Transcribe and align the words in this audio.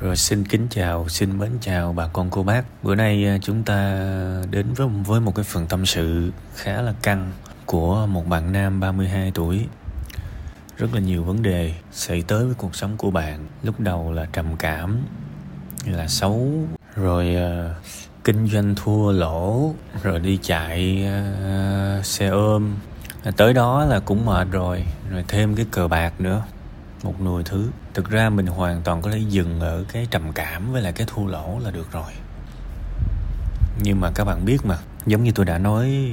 Rồi 0.00 0.16
xin 0.16 0.44
kính 0.44 0.66
chào, 0.70 1.08
xin 1.08 1.38
mến 1.38 1.50
chào 1.60 1.92
bà 1.92 2.06
con 2.06 2.30
cô 2.30 2.42
bác. 2.42 2.64
Bữa 2.82 2.94
nay 2.94 3.26
à, 3.26 3.38
chúng 3.42 3.62
ta 3.62 4.02
đến 4.50 4.66
với 4.76 4.88
với 4.88 5.20
một 5.20 5.34
cái 5.34 5.44
phần 5.44 5.66
tâm 5.66 5.86
sự 5.86 6.32
khá 6.54 6.82
là 6.82 6.94
căng 7.02 7.32
của 7.66 8.06
một 8.06 8.28
bạn 8.28 8.52
nam 8.52 8.80
32 8.80 9.30
tuổi. 9.34 9.66
Rất 10.76 10.94
là 10.94 11.00
nhiều 11.00 11.24
vấn 11.24 11.42
đề 11.42 11.74
xảy 11.92 12.22
tới 12.22 12.44
với 12.44 12.54
cuộc 12.54 12.76
sống 12.76 12.96
của 12.96 13.10
bạn. 13.10 13.46
Lúc 13.62 13.80
đầu 13.80 14.12
là 14.12 14.26
trầm 14.32 14.46
cảm, 14.58 14.98
là 15.86 16.08
xấu, 16.08 16.50
rồi 16.96 17.36
uh, 17.36 17.76
kinh 18.24 18.46
doanh 18.46 18.74
thua 18.74 19.12
lỗ, 19.12 19.74
rồi 20.02 20.20
đi 20.20 20.38
chạy 20.42 21.06
uh, 22.00 22.06
xe 22.06 22.28
ôm. 22.28 22.74
Tới 23.36 23.54
đó 23.54 23.84
là 23.84 24.00
cũng 24.00 24.26
mệt 24.26 24.46
rồi, 24.50 24.84
rồi 25.10 25.24
thêm 25.28 25.54
cái 25.54 25.66
cờ 25.70 25.88
bạc 25.88 26.20
nữa 26.20 26.42
một 27.02 27.20
nồi 27.20 27.42
thứ. 27.44 27.68
Thực 27.94 28.10
ra 28.10 28.30
mình 28.30 28.46
hoàn 28.46 28.82
toàn 28.82 29.02
có 29.02 29.10
thể 29.10 29.18
dừng 29.18 29.60
ở 29.60 29.84
cái 29.92 30.06
trầm 30.10 30.32
cảm 30.32 30.72
với 30.72 30.82
lại 30.82 30.92
cái 30.92 31.06
thua 31.10 31.26
lỗ 31.26 31.58
là 31.58 31.70
được 31.70 31.92
rồi. 31.92 32.12
Nhưng 33.82 34.00
mà 34.00 34.10
các 34.14 34.24
bạn 34.24 34.44
biết 34.44 34.58
mà, 34.64 34.78
giống 35.06 35.24
như 35.24 35.32
tôi 35.34 35.46
đã 35.46 35.58
nói 35.58 36.10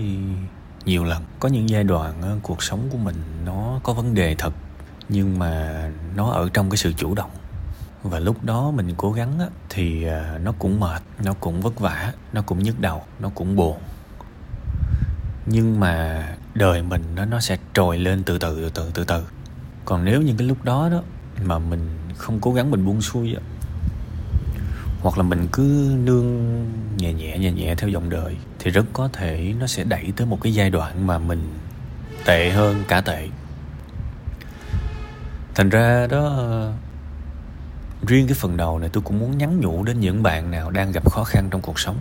nhiều 0.86 1.04
lần, 1.04 1.24
có 1.40 1.50
những 1.50 1.70
giai 1.70 1.84
đoạn 1.84 2.22
ờ, 2.22 2.38
cuộc 2.44 2.64
sống 2.64 2.90
của 2.92 2.98
mình 2.98 3.16
nó 3.46 3.80
có 3.84 3.94
vấn 3.94 4.14
đề 4.14 4.36
thật, 4.36 4.54
nhưng 5.10 5.40
mà 5.40 5.84
nó 6.16 6.32
ở 6.32 6.50
trong 6.54 6.70
cái 6.70 6.78
sự 6.78 6.94
chủ 6.94 7.16
động. 7.16 7.32
Và 8.04 8.20
lúc 8.20 8.44
đó 8.44 8.72
mình 8.72 8.94
cố 8.98 9.12
gắng 9.12 9.40
thì 9.70 10.04
ờ, 10.04 10.40
nó 10.44 10.52
cũng 10.60 10.80
mệt, 10.80 11.02
nó 11.24 11.34
cũng 11.34 11.62
vất 11.62 11.80
vả, 11.80 12.14
nó 12.34 12.42
cũng 12.42 12.64
nhức 12.64 12.80
đầu, 12.80 13.04
nó 13.20 13.30
cũng 13.36 13.56
buồn. 13.56 13.78
Nhưng 15.46 15.80
mà 15.80 16.24
đời 16.54 16.82
mình 16.82 17.04
nó 17.16 17.26
nó 17.26 17.40
sẽ 17.40 17.58
trồi 17.74 17.98
lên 17.98 18.24
từ 18.24 18.38
từ 18.38 18.70
từ 18.70 18.70
từ 18.70 18.92
từ 18.94 19.04
từ 19.04 19.24
còn 19.86 20.06
nếu 20.06 20.22
những 20.22 20.38
cái 20.38 20.48
lúc 20.48 20.64
đó 20.64 20.90
đó 20.90 21.02
mà 21.44 21.60
mình 21.60 21.90
không 22.18 22.40
cố 22.42 22.54
gắng 22.54 22.72
mình 22.72 22.86
buông 22.86 23.02
xuôi 23.02 23.36
hoặc 25.02 25.18
là 25.18 25.24
mình 25.24 25.48
cứ 25.52 25.96
nương 26.04 26.66
nhẹ 26.98 27.14
nhẹ 27.14 27.38
nhẹ 27.38 27.52
nhẹ 27.52 27.76
theo 27.76 27.90
dòng 27.90 28.10
đời, 28.10 28.38
thì 28.60 28.72
rất 28.72 28.86
có 28.94 29.10
thể 29.14 29.54
nó 29.60 29.68
sẽ 29.68 29.84
đẩy 29.84 30.14
tới 30.16 30.28
một 30.28 30.42
cái 30.42 30.54
giai 30.54 30.70
đoạn 30.70 31.08
mà 31.08 31.18
mình 31.18 31.54
tệ 32.26 32.50
hơn 32.50 32.84
cả 32.88 33.02
tệ. 33.02 33.30
Thành 35.56 35.70
ra 35.70 36.08
đó, 36.08 36.46
riêng 38.08 38.28
cái 38.28 38.36
phần 38.36 38.58
đầu 38.58 38.80
này 38.80 38.90
tôi 38.94 39.04
cũng 39.04 39.20
muốn 39.20 39.38
nhắn 39.38 39.60
nhủ 39.60 39.84
đến 39.84 40.00
những 40.00 40.24
bạn 40.24 40.52
nào 40.52 40.72
đang 40.72 40.92
gặp 40.92 41.12
khó 41.12 41.24
khăn 41.24 41.48
trong 41.52 41.62
cuộc 41.62 41.80
sống. 41.80 41.98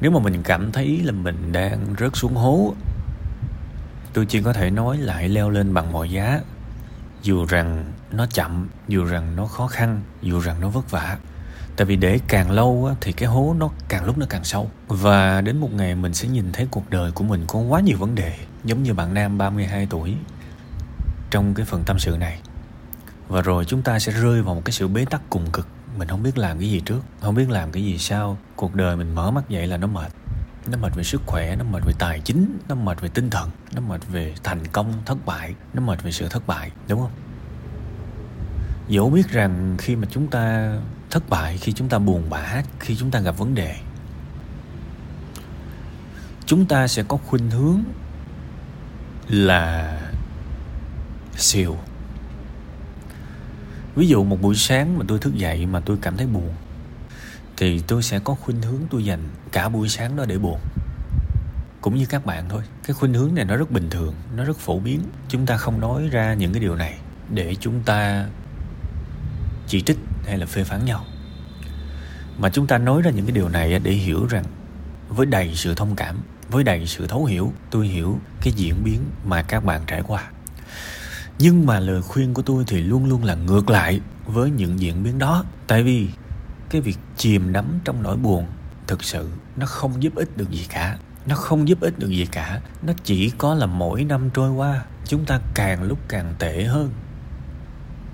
Nếu 0.00 0.10
mà 0.10 0.18
mình 0.18 0.42
cảm 0.42 0.72
thấy 0.72 1.00
là 1.04 1.12
mình 1.12 1.52
đang 1.52 1.94
rớt 1.98 2.16
xuống 2.16 2.34
hố, 2.34 2.74
tôi 4.12 4.26
chỉ 4.26 4.42
có 4.42 4.52
thể 4.52 4.70
nói 4.70 4.98
lại 4.98 5.28
leo 5.28 5.50
lên 5.50 5.74
bằng 5.74 5.92
mọi 5.92 6.10
giá 6.10 6.40
dù 7.24 7.44
rằng 7.44 7.92
nó 8.12 8.26
chậm, 8.26 8.68
dù 8.88 9.04
rằng 9.04 9.36
nó 9.36 9.46
khó 9.46 9.66
khăn, 9.66 10.00
dù 10.22 10.40
rằng 10.40 10.60
nó 10.60 10.68
vất 10.68 10.90
vả. 10.90 11.16
Tại 11.76 11.84
vì 11.86 11.96
để 11.96 12.18
càng 12.28 12.50
lâu 12.50 12.96
thì 13.00 13.12
cái 13.12 13.28
hố 13.28 13.54
nó 13.58 13.70
càng 13.88 14.04
lúc 14.04 14.18
nó 14.18 14.26
càng 14.30 14.44
sâu. 14.44 14.70
Và 14.88 15.40
đến 15.40 15.58
một 15.58 15.72
ngày 15.72 15.94
mình 15.94 16.14
sẽ 16.14 16.28
nhìn 16.28 16.52
thấy 16.52 16.68
cuộc 16.70 16.90
đời 16.90 17.12
của 17.12 17.24
mình 17.24 17.44
có 17.46 17.58
quá 17.58 17.80
nhiều 17.80 17.98
vấn 17.98 18.14
đề, 18.14 18.38
giống 18.64 18.82
như 18.82 18.94
bạn 18.94 19.14
nam 19.14 19.38
32 19.38 19.86
tuổi 19.90 20.14
trong 21.30 21.54
cái 21.54 21.66
phần 21.66 21.82
tâm 21.86 21.98
sự 21.98 22.16
này. 22.20 22.40
Và 23.28 23.42
rồi 23.42 23.64
chúng 23.64 23.82
ta 23.82 23.98
sẽ 23.98 24.12
rơi 24.12 24.42
vào 24.42 24.54
một 24.54 24.62
cái 24.64 24.72
sự 24.72 24.88
bế 24.88 25.04
tắc 25.04 25.20
cùng 25.30 25.50
cực. 25.52 25.66
Mình 25.98 26.08
không 26.08 26.22
biết 26.22 26.38
làm 26.38 26.58
cái 26.58 26.70
gì 26.70 26.80
trước, 26.80 27.00
không 27.20 27.34
biết 27.34 27.50
làm 27.50 27.72
cái 27.72 27.84
gì 27.84 27.98
sau. 27.98 28.38
Cuộc 28.56 28.74
đời 28.74 28.96
mình 28.96 29.14
mở 29.14 29.30
mắt 29.30 29.48
dậy 29.48 29.66
là 29.66 29.76
nó 29.76 29.86
mệt 29.86 30.12
nó 30.68 30.78
mệt 30.78 30.94
về 30.94 31.04
sức 31.04 31.22
khỏe, 31.26 31.56
nó 31.56 31.64
mệt 31.64 31.84
về 31.86 31.92
tài 31.98 32.20
chính, 32.20 32.58
nó 32.68 32.74
mệt 32.74 33.00
về 33.00 33.08
tinh 33.08 33.30
thần, 33.30 33.50
nó 33.74 33.80
mệt 33.80 34.00
về 34.12 34.34
thành 34.42 34.66
công, 34.66 34.92
thất 35.06 35.26
bại, 35.26 35.54
nó 35.74 35.80
mệt 35.82 36.02
về 36.02 36.12
sự 36.12 36.28
thất 36.28 36.46
bại, 36.46 36.70
đúng 36.88 37.00
không? 37.00 37.10
Dẫu 38.88 39.10
biết 39.10 39.30
rằng 39.30 39.76
khi 39.78 39.96
mà 39.96 40.08
chúng 40.10 40.26
ta 40.26 40.74
thất 41.10 41.28
bại, 41.28 41.58
khi 41.58 41.72
chúng 41.72 41.88
ta 41.88 41.98
buồn 41.98 42.30
bã, 42.30 42.62
khi 42.80 42.96
chúng 42.96 43.10
ta 43.10 43.20
gặp 43.20 43.38
vấn 43.38 43.54
đề, 43.54 43.76
chúng 46.46 46.66
ta 46.66 46.88
sẽ 46.88 47.02
có 47.02 47.16
khuynh 47.16 47.50
hướng 47.50 47.80
là 49.28 50.00
xìu. 51.36 51.76
Ví 53.94 54.08
dụ 54.08 54.24
một 54.24 54.42
buổi 54.42 54.54
sáng 54.54 54.98
mà 54.98 55.04
tôi 55.08 55.18
thức 55.18 55.34
dậy 55.34 55.66
mà 55.66 55.80
tôi 55.80 55.98
cảm 56.02 56.16
thấy 56.16 56.26
buồn 56.26 56.54
thì 57.56 57.80
tôi 57.80 58.02
sẽ 58.02 58.18
có 58.18 58.34
khuynh 58.34 58.62
hướng 58.62 58.80
tôi 58.90 59.04
dành 59.04 59.20
cả 59.52 59.68
buổi 59.68 59.88
sáng 59.88 60.16
đó 60.16 60.24
để 60.24 60.38
buồn. 60.38 60.60
Cũng 61.80 61.94
như 61.94 62.06
các 62.06 62.26
bạn 62.26 62.44
thôi, 62.48 62.62
cái 62.86 62.94
khuynh 62.94 63.14
hướng 63.14 63.34
này 63.34 63.44
nó 63.44 63.56
rất 63.56 63.70
bình 63.70 63.90
thường, 63.90 64.14
nó 64.36 64.44
rất 64.44 64.58
phổ 64.58 64.78
biến. 64.78 65.00
Chúng 65.28 65.46
ta 65.46 65.56
không 65.56 65.80
nói 65.80 66.08
ra 66.08 66.34
những 66.34 66.52
cái 66.52 66.60
điều 66.60 66.76
này 66.76 66.98
để 67.30 67.54
chúng 67.60 67.82
ta 67.82 68.26
chỉ 69.66 69.80
trích 69.80 69.98
hay 70.26 70.38
là 70.38 70.46
phê 70.46 70.64
phán 70.64 70.84
nhau. 70.84 71.04
Mà 72.38 72.50
chúng 72.50 72.66
ta 72.66 72.78
nói 72.78 73.02
ra 73.02 73.10
những 73.10 73.26
cái 73.26 73.32
điều 73.32 73.48
này 73.48 73.78
để 73.78 73.90
hiểu 73.92 74.26
rằng 74.26 74.44
với 75.08 75.26
đầy 75.26 75.52
sự 75.54 75.74
thông 75.74 75.96
cảm, 75.96 76.16
với 76.50 76.64
đầy 76.64 76.86
sự 76.86 77.06
thấu 77.06 77.24
hiểu, 77.24 77.52
tôi 77.70 77.86
hiểu 77.86 78.18
cái 78.40 78.52
diễn 78.56 78.84
biến 78.84 79.00
mà 79.24 79.42
các 79.42 79.64
bạn 79.64 79.82
trải 79.86 80.02
qua. 80.02 80.30
Nhưng 81.38 81.66
mà 81.66 81.80
lời 81.80 82.02
khuyên 82.02 82.34
của 82.34 82.42
tôi 82.42 82.64
thì 82.66 82.80
luôn 82.80 83.06
luôn 83.06 83.24
là 83.24 83.34
ngược 83.34 83.70
lại 83.70 84.00
với 84.26 84.50
những 84.50 84.80
diễn 84.80 85.02
biến 85.02 85.18
đó. 85.18 85.44
Tại 85.66 85.82
vì 85.82 86.08
cái 86.74 86.80
việc 86.80 86.98
chìm 87.16 87.52
đắm 87.52 87.78
trong 87.84 88.02
nỗi 88.02 88.16
buồn, 88.16 88.46
thực 88.86 89.04
sự 89.04 89.30
nó 89.56 89.66
không 89.66 90.02
giúp 90.02 90.14
ích 90.14 90.36
được 90.36 90.50
gì 90.50 90.66
cả. 90.68 90.98
Nó 91.26 91.36
không 91.36 91.68
giúp 91.68 91.80
ích 91.80 91.98
được 91.98 92.08
gì 92.08 92.26
cả. 92.32 92.60
Nó 92.82 92.92
chỉ 93.04 93.30
có 93.30 93.54
là 93.54 93.66
mỗi 93.66 94.04
năm 94.04 94.30
trôi 94.30 94.50
qua, 94.50 94.84
chúng 95.04 95.24
ta 95.24 95.40
càng 95.54 95.82
lúc 95.82 95.98
càng 96.08 96.34
tệ 96.38 96.64
hơn. 96.64 96.90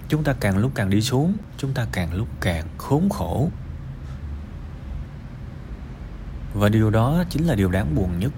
Chúng 0.08 0.24
ta 0.24 0.32
càng 0.40 0.58
lúc 0.58 0.72
càng 0.74 0.90
đi 0.90 1.00
xuống, 1.00 1.34
chúng 1.58 1.72
ta 1.72 1.86
càng 1.92 2.14
lúc 2.14 2.28
càng 2.40 2.66
khốn 2.78 3.08
khổ. 3.08 3.50
Và 6.54 6.68
điều 6.68 6.90
đó 6.90 7.24
chính 7.30 7.46
là 7.46 7.54
điều 7.54 7.70
đáng 7.70 7.94
buồn 7.94 8.18
nhất. 8.18 8.32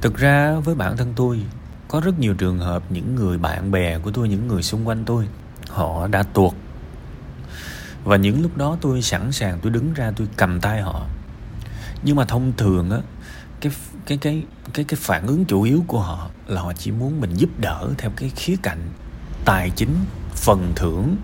Thực 0.00 0.16
ra 0.16 0.54
với 0.54 0.74
bản 0.74 0.96
thân 0.96 1.12
tôi, 1.16 1.40
có 1.88 2.00
rất 2.00 2.18
nhiều 2.18 2.34
trường 2.34 2.58
hợp 2.58 2.82
những 2.90 3.14
người 3.14 3.38
bạn 3.38 3.70
bè 3.70 3.98
của 3.98 4.10
tôi, 4.10 4.28
những 4.28 4.48
người 4.48 4.62
xung 4.62 4.88
quanh 4.88 5.04
tôi, 5.04 5.28
họ 5.68 6.06
đã 6.06 6.22
tuột 6.22 6.54
và 8.04 8.16
những 8.16 8.42
lúc 8.42 8.56
đó 8.56 8.76
tôi 8.80 9.02
sẵn 9.02 9.32
sàng, 9.32 9.58
tôi 9.62 9.72
đứng 9.72 9.92
ra, 9.94 10.12
tôi 10.16 10.28
cầm 10.36 10.60
tay 10.60 10.82
họ. 10.82 11.06
Nhưng 12.02 12.16
mà 12.16 12.24
thông 12.24 12.52
thường 12.56 12.90
á, 12.90 12.98
cái 13.60 13.72
cái 14.06 14.18
cái 14.18 14.42
cái 14.74 14.84
cái 14.84 14.98
phản 15.02 15.26
ứng 15.26 15.44
chủ 15.44 15.62
yếu 15.62 15.84
của 15.86 16.00
họ 16.00 16.30
là 16.46 16.60
họ 16.60 16.72
chỉ 16.72 16.90
muốn 16.90 17.20
mình 17.20 17.34
giúp 17.34 17.50
đỡ 17.58 17.88
theo 17.98 18.10
cái 18.16 18.30
khía 18.36 18.56
cạnh 18.62 18.88
tài 19.44 19.70
chính, 19.70 19.94
phần 20.34 20.72
thưởng, 20.76 21.16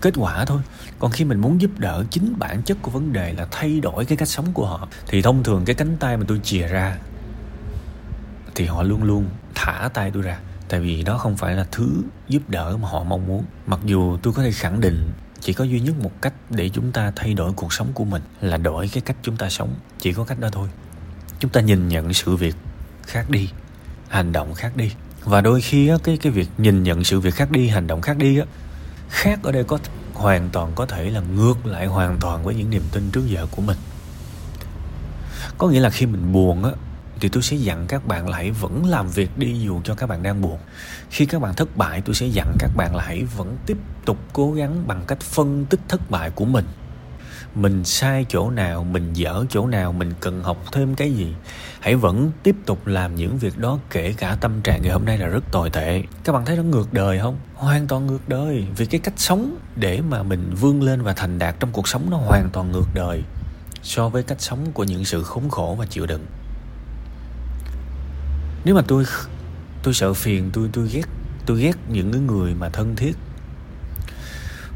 kết 0.00 0.14
quả 0.16 0.44
thôi. 0.44 0.60
Còn 0.98 1.10
khi 1.10 1.24
mình 1.24 1.40
muốn 1.40 1.60
giúp 1.60 1.70
đỡ 1.78 2.04
chính 2.10 2.34
bản 2.38 2.62
chất 2.62 2.78
của 2.82 2.90
vấn 2.90 3.12
đề 3.12 3.32
là 3.32 3.46
thay 3.50 3.80
đổi 3.80 4.04
cái 4.04 4.16
cách 4.16 4.28
sống 4.28 4.46
của 4.54 4.66
họ, 4.66 4.88
thì 5.06 5.22
thông 5.22 5.42
thường 5.42 5.64
cái 5.64 5.74
cánh 5.74 5.96
tay 5.96 6.16
mà 6.16 6.24
tôi 6.28 6.40
chìa 6.44 6.66
ra 6.66 6.98
thì 8.54 8.66
họ 8.66 8.82
luôn 8.82 9.02
luôn 9.02 9.28
thả 9.54 9.88
tay 9.94 10.10
tôi 10.10 10.22
ra. 10.22 10.38
Tại 10.68 10.80
vì 10.80 11.02
đó 11.02 11.18
không 11.18 11.36
phải 11.36 11.54
là 11.54 11.66
thứ 11.72 12.02
giúp 12.28 12.42
đỡ 12.48 12.76
mà 12.76 12.88
họ 12.88 13.04
mong 13.04 13.26
muốn. 13.26 13.44
Mặc 13.66 13.80
dù 13.84 14.18
tôi 14.22 14.32
có 14.32 14.42
thể 14.42 14.52
khẳng 14.52 14.80
định 14.80 15.12
chỉ 15.40 15.52
có 15.52 15.64
duy 15.64 15.80
nhất 15.80 15.94
một 16.02 16.22
cách 16.22 16.32
để 16.50 16.68
chúng 16.68 16.92
ta 16.92 17.12
thay 17.16 17.34
đổi 17.34 17.52
cuộc 17.52 17.72
sống 17.72 17.88
của 17.94 18.04
mình 18.04 18.22
là 18.40 18.56
đổi 18.56 18.88
cái 18.92 19.00
cách 19.00 19.16
chúng 19.22 19.36
ta 19.36 19.50
sống. 19.50 19.74
Chỉ 19.98 20.12
có 20.12 20.24
cách 20.24 20.38
đó 20.38 20.48
thôi. 20.52 20.68
Chúng 21.40 21.50
ta 21.50 21.60
nhìn 21.60 21.88
nhận 21.88 22.14
sự 22.14 22.36
việc 22.36 22.54
khác 23.06 23.30
đi 23.30 23.48
hành 24.08 24.32
động 24.32 24.54
khác 24.54 24.76
đi. 24.76 24.92
Và 25.24 25.40
đôi 25.40 25.60
khi 25.60 25.88
á, 25.88 25.96
cái 26.04 26.16
cái 26.16 26.32
việc 26.32 26.48
nhìn 26.58 26.82
nhận 26.82 27.04
sự 27.04 27.20
việc 27.20 27.34
khác 27.34 27.50
đi 27.50 27.68
hành 27.68 27.86
động 27.86 28.00
khác 28.00 28.16
đi 28.16 28.38
á 28.38 28.46
khác 29.08 29.38
ở 29.42 29.52
đây 29.52 29.64
có 29.64 29.78
hoàn 30.14 30.48
toàn 30.50 30.72
có 30.74 30.86
thể 30.86 31.10
là 31.10 31.20
ngược 31.20 31.66
lại 31.66 31.86
hoàn 31.86 32.16
toàn 32.20 32.44
với 32.44 32.54
những 32.54 32.70
niềm 32.70 32.82
tin 32.92 33.10
trước 33.10 33.26
giờ 33.26 33.46
của 33.50 33.62
mình. 33.62 33.76
Có 35.58 35.68
nghĩa 35.68 35.80
là 35.80 35.90
khi 35.90 36.06
mình 36.06 36.32
buồn 36.32 36.64
á 36.64 36.70
thì 37.20 37.28
tôi 37.28 37.42
sẽ 37.42 37.56
dặn 37.56 37.86
các 37.86 38.06
bạn 38.06 38.28
lại 38.28 38.50
vẫn 38.50 38.86
làm 38.86 39.08
việc 39.08 39.38
đi 39.38 39.60
dù 39.60 39.80
cho 39.84 39.94
các 39.94 40.06
bạn 40.06 40.22
đang 40.22 40.42
buồn. 40.42 40.58
Khi 41.10 41.26
các 41.26 41.42
bạn 41.42 41.54
thất 41.54 41.76
bại 41.76 42.02
tôi 42.04 42.14
sẽ 42.14 42.26
dặn 42.26 42.56
các 42.58 42.70
bạn 42.76 42.96
lại 42.96 43.24
vẫn 43.36 43.56
tiếp 43.66 43.76
tục 44.08 44.18
cố 44.32 44.52
gắng 44.52 44.84
bằng 44.86 45.04
cách 45.06 45.20
phân 45.20 45.64
tích 45.64 45.80
thất 45.88 46.10
bại 46.10 46.30
của 46.30 46.44
mình. 46.44 46.64
Mình 47.54 47.84
sai 47.84 48.26
chỗ 48.28 48.50
nào, 48.50 48.84
mình 48.84 49.12
dở 49.12 49.44
chỗ 49.50 49.66
nào, 49.66 49.92
mình 49.92 50.12
cần 50.20 50.42
học 50.42 50.64
thêm 50.72 50.94
cái 50.94 51.12
gì? 51.12 51.34
Hãy 51.80 51.96
vẫn 51.96 52.32
tiếp 52.42 52.56
tục 52.66 52.86
làm 52.86 53.14
những 53.14 53.38
việc 53.38 53.58
đó 53.58 53.78
kể 53.90 54.14
cả 54.18 54.36
tâm 54.40 54.60
trạng 54.60 54.82
ngày 54.82 54.92
hôm 54.92 55.04
nay 55.04 55.18
là 55.18 55.26
rất 55.26 55.44
tồi 55.52 55.70
tệ. 55.70 56.02
Các 56.24 56.32
bạn 56.32 56.44
thấy 56.44 56.56
nó 56.56 56.62
ngược 56.62 56.92
đời 56.92 57.18
không? 57.18 57.38
Hoàn 57.54 57.86
toàn 57.86 58.06
ngược 58.06 58.28
đời. 58.28 58.66
Vì 58.76 58.86
cái 58.86 59.00
cách 59.00 59.14
sống 59.16 59.56
để 59.76 60.00
mà 60.00 60.22
mình 60.22 60.54
vươn 60.60 60.82
lên 60.82 61.02
và 61.02 61.12
thành 61.12 61.38
đạt 61.38 61.60
trong 61.60 61.72
cuộc 61.72 61.88
sống 61.88 62.10
nó 62.10 62.16
hoàn 62.16 62.50
toàn 62.52 62.72
ngược 62.72 62.86
đời 62.94 63.22
so 63.82 64.08
với 64.08 64.22
cách 64.22 64.40
sống 64.40 64.72
của 64.72 64.84
những 64.84 65.04
sự 65.04 65.22
khốn 65.22 65.48
khổ 65.48 65.76
và 65.78 65.86
chịu 65.86 66.06
đựng. 66.06 66.26
Nếu 68.64 68.74
mà 68.74 68.82
tôi 68.88 69.04
tôi 69.82 69.94
sợ 69.94 70.14
phiền, 70.14 70.50
tôi 70.52 70.68
tôi 70.72 70.88
ghét 70.92 71.04
tôi 71.46 71.60
ghét 71.60 71.76
những 71.88 72.12
cái 72.12 72.20
người 72.20 72.54
mà 72.54 72.68
thân 72.68 72.96
thiết 72.96 73.16